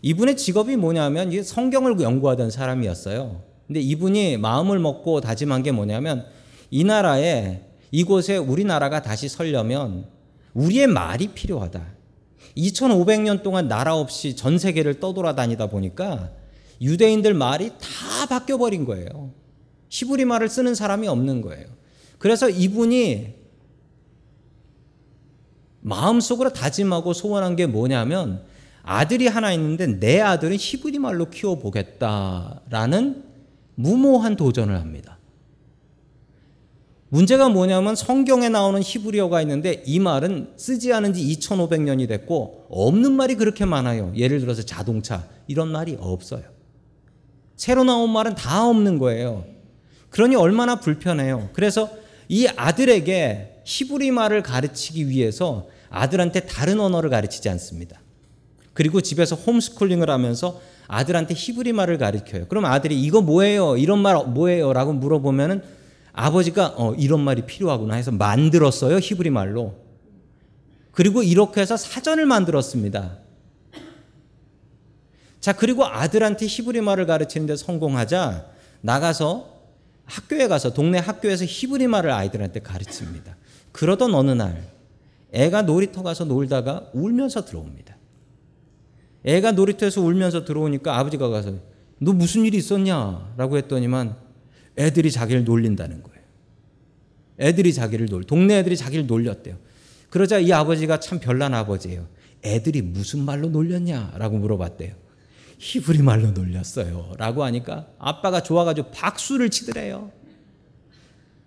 이분의 0.00 0.36
직업이 0.36 0.76
뭐냐면 0.76 1.42
성경을 1.42 2.00
연구하던 2.00 2.50
사람이었어요. 2.50 3.42
근데 3.66 3.80
이분이 3.80 4.36
마음을 4.38 4.78
먹고 4.78 5.20
다짐한 5.20 5.62
게 5.62 5.72
뭐냐면 5.72 6.26
이 6.70 6.84
나라에 6.84 7.62
이곳에 7.90 8.36
우리나라가 8.36 9.02
다시 9.02 9.28
설려면 9.28 10.06
우리의 10.54 10.86
말이 10.86 11.28
필요하다. 11.28 11.84
2500년 12.56 13.42
동안 13.42 13.68
나라 13.68 13.96
없이 13.96 14.36
전 14.36 14.58
세계를 14.58 15.00
떠돌아다니다 15.00 15.68
보니까 15.68 16.30
유대인들 16.80 17.34
말이 17.34 17.70
다 17.70 18.26
바뀌어 18.28 18.58
버린 18.58 18.84
거예요. 18.84 19.32
히브리 19.94 20.24
말을 20.24 20.48
쓰는 20.48 20.74
사람이 20.74 21.06
없는 21.06 21.40
거예요. 21.40 21.68
그래서 22.18 22.50
이분이 22.50 23.32
마음속으로 25.82 26.52
다짐하고 26.52 27.12
소원한 27.12 27.54
게 27.54 27.66
뭐냐면 27.66 28.42
아들이 28.82 29.28
하나 29.28 29.52
있는데 29.52 29.86
내 30.00 30.20
아들은 30.20 30.56
히브리 30.58 30.98
말로 30.98 31.30
키워 31.30 31.60
보겠다라는 31.60 33.24
무모한 33.76 34.34
도전을 34.34 34.80
합니다. 34.80 35.18
문제가 37.08 37.48
뭐냐면 37.48 37.94
성경에 37.94 38.48
나오는 38.48 38.82
히브리어가 38.82 39.42
있는데 39.42 39.84
이 39.86 40.00
말은 40.00 40.54
쓰지 40.56 40.92
않은 40.92 41.14
지 41.14 41.22
2500년이 41.38 42.08
됐고 42.08 42.66
없는 42.68 43.12
말이 43.12 43.36
그렇게 43.36 43.64
많아요. 43.64 44.12
예를 44.16 44.40
들어서 44.40 44.62
자동차 44.62 45.28
이런 45.46 45.68
말이 45.68 45.96
없어요. 46.00 46.42
새로 47.54 47.84
나온 47.84 48.10
말은 48.10 48.34
다 48.34 48.66
없는 48.68 48.98
거예요. 48.98 49.53
그러니 50.14 50.36
얼마나 50.36 50.76
불편해요. 50.76 51.48
그래서 51.54 51.90
이 52.28 52.46
아들에게 52.46 53.62
히브리 53.64 54.12
말을 54.12 54.44
가르치기 54.44 55.08
위해서 55.08 55.66
아들한테 55.90 56.46
다른 56.46 56.78
언어를 56.78 57.10
가르치지 57.10 57.48
않습니다. 57.48 58.00
그리고 58.74 59.00
집에서 59.00 59.34
홈스쿨링을 59.34 60.08
하면서 60.08 60.60
아들한테 60.86 61.34
히브리 61.36 61.72
말을 61.72 61.98
가르쳐요. 61.98 62.46
그럼 62.46 62.64
아들이 62.64 63.02
이거 63.02 63.22
뭐예요? 63.22 63.76
이런 63.76 63.98
말 63.98 64.14
뭐예요? 64.24 64.72
라고 64.72 64.92
물어보면은 64.92 65.64
아버지가 66.12 66.74
어, 66.76 66.94
이런 66.94 67.20
말이 67.20 67.42
필요하구나 67.42 67.96
해서 67.96 68.12
만들었어요. 68.12 68.98
히브리 68.98 69.30
말로. 69.30 69.74
그리고 70.92 71.24
이렇게 71.24 71.60
해서 71.60 71.76
사전을 71.76 72.24
만들었습니다. 72.24 73.18
자, 75.40 75.52
그리고 75.54 75.84
아들한테 75.84 76.46
히브리 76.46 76.82
말을 76.82 77.06
가르치는데 77.06 77.56
성공하자 77.56 78.46
나가서 78.80 79.53
학교에 80.04 80.48
가서 80.48 80.72
동네 80.74 80.98
학교에서 80.98 81.44
히브리 81.44 81.86
말을 81.86 82.10
아이들한테 82.10 82.60
가르칩니다. 82.60 83.36
그러던 83.72 84.14
어느 84.14 84.30
날 84.30 84.70
애가 85.32 85.62
놀이터 85.62 86.02
가서 86.02 86.24
놀다가 86.24 86.90
울면서 86.92 87.44
들어옵니다. 87.44 87.96
애가 89.24 89.52
놀이터에서 89.52 90.00
울면서 90.00 90.44
들어오니까 90.44 90.98
아버지가 90.98 91.28
가서 91.28 91.54
너 91.98 92.12
무슨 92.12 92.44
일이 92.44 92.58
있었냐? 92.58 93.34
라고 93.36 93.56
했더니만 93.56 94.16
애들이 94.76 95.10
자기를 95.10 95.44
놀린다는 95.44 96.02
거예요. 96.02 96.20
애들이 97.40 97.72
자기를 97.72 98.06
놀, 98.06 98.24
동네 98.24 98.58
애들이 98.58 98.76
자기를 98.76 99.06
놀렸대요. 99.06 99.56
그러자 100.10 100.38
이 100.38 100.52
아버지가 100.52 101.00
참 101.00 101.18
별난 101.18 101.54
아버지예요. 101.54 102.06
애들이 102.44 102.82
무슨 102.82 103.24
말로 103.24 103.48
놀렸냐? 103.48 104.14
라고 104.18 104.36
물어봤대요. 104.38 105.03
히브리 105.58 106.02
말로 106.02 106.30
놀렸어요. 106.30 107.14
라고 107.18 107.44
하니까 107.44 107.88
아빠가 107.98 108.42
좋아가지고 108.42 108.90
박수를 108.90 109.50
치더래요. 109.50 110.12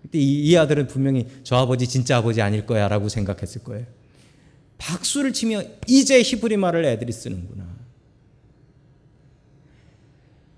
그때 0.02 0.18
이, 0.18 0.48
이 0.48 0.56
아들은 0.56 0.86
분명히 0.86 1.26
저 1.42 1.56
아버지 1.56 1.86
진짜 1.86 2.18
아버지 2.18 2.40
아닐 2.40 2.66
거야 2.66 2.88
라고 2.88 3.08
생각했을 3.08 3.62
거예요. 3.64 3.86
박수를 4.78 5.32
치며 5.32 5.62
이제 5.86 6.22
히브리 6.22 6.56
말을 6.56 6.84
애들이 6.84 7.12
쓰는구나. 7.12 7.66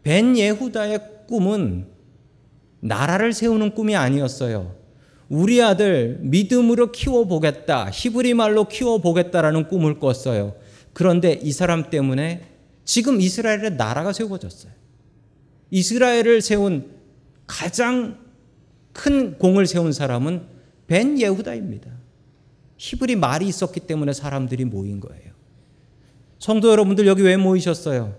벤 0.02 0.36
예후다의 0.36 1.26
꿈은 1.26 1.86
나라를 2.80 3.32
세우는 3.32 3.74
꿈이 3.74 3.96
아니었어요. 3.96 4.76
우리 5.28 5.62
아들 5.62 6.18
믿음으로 6.22 6.90
키워보겠다. 6.92 7.90
히브리 7.90 8.34
말로 8.34 8.66
키워보겠다라는 8.66 9.68
꿈을 9.68 9.98
꿨어요. 9.98 10.56
그런데 10.92 11.38
이 11.42 11.52
사람 11.52 11.88
때문에 11.88 12.49
지금 12.90 13.20
이스라엘의 13.20 13.76
나라가 13.76 14.12
세워졌어요. 14.12 14.72
이스라엘을 15.70 16.42
세운 16.42 16.90
가장 17.46 18.18
큰 18.92 19.38
공을 19.38 19.68
세운 19.68 19.92
사람은 19.92 20.42
벤 20.88 21.16
예후다입니다. 21.16 21.88
히브리 22.78 23.14
말이 23.14 23.46
있었기 23.46 23.78
때문에 23.78 24.12
사람들이 24.12 24.64
모인 24.64 24.98
거예요. 24.98 25.30
성도 26.40 26.68
여러분들 26.68 27.06
여기 27.06 27.22
왜 27.22 27.36
모이셨어요? 27.36 28.16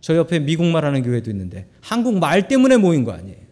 저 0.00 0.16
옆에 0.16 0.38
미국 0.38 0.64
말하는 0.68 1.02
교회도 1.02 1.30
있는데 1.30 1.68
한국 1.82 2.18
말 2.18 2.48
때문에 2.48 2.78
모인 2.78 3.04
거 3.04 3.12
아니에요. 3.12 3.44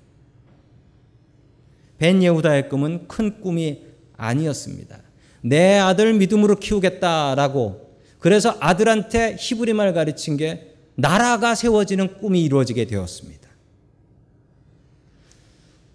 벤 1.99 2.23
예후다의 2.23 2.71
꿈은 2.71 3.09
큰 3.09 3.43
꿈이 3.43 3.83
아니었습니다. 4.17 5.03
내 5.43 5.77
아들 5.77 6.15
믿음으로 6.15 6.57
키우겠다라고 6.57 7.92
그래서 8.23 8.57
아들한테 8.61 9.37
히브리 9.39 9.73
말 9.73 9.93
가르친 9.93 10.37
게 10.37 10.75
나라가 10.95 11.57
세워지는 11.57 12.19
꿈이 12.19 12.45
이루어지게 12.45 12.87
되었습니다. 12.87 13.49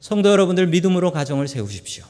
성도 0.02 0.30
여러분들 0.30 0.68
믿음으로 0.68 1.12
가정을 1.12 1.48
세우십시오. 1.48 2.04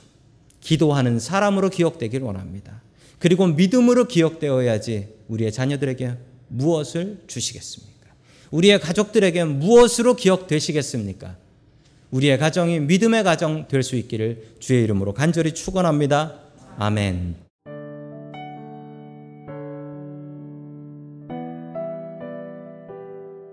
기도하는 0.59 1.19
사람으로 1.19 1.69
기억되길 1.69 2.23
원합니다. 2.23 2.81
그리고 3.19 3.45
믿음으로 3.45 4.05
기억되어야지 4.07 5.07
우리의 5.27 5.51
자녀들에게 5.51 6.13
무엇을 6.47 7.19
주시겠습니까? 7.27 8.07
우리의 8.49 8.79
가족들에게 8.79 9.43
무엇으로 9.43 10.15
기억되시겠습니까? 10.15 11.37
우리의 12.09 12.39
가정이 12.39 12.79
믿음의 12.79 13.23
가정 13.23 13.67
될 13.67 13.83
수 13.83 13.95
있기를 13.95 14.55
주의 14.59 14.83
이름으로 14.83 15.13
간절히 15.13 15.53
축원합니다. 15.53 16.39
아멘. 16.77 17.46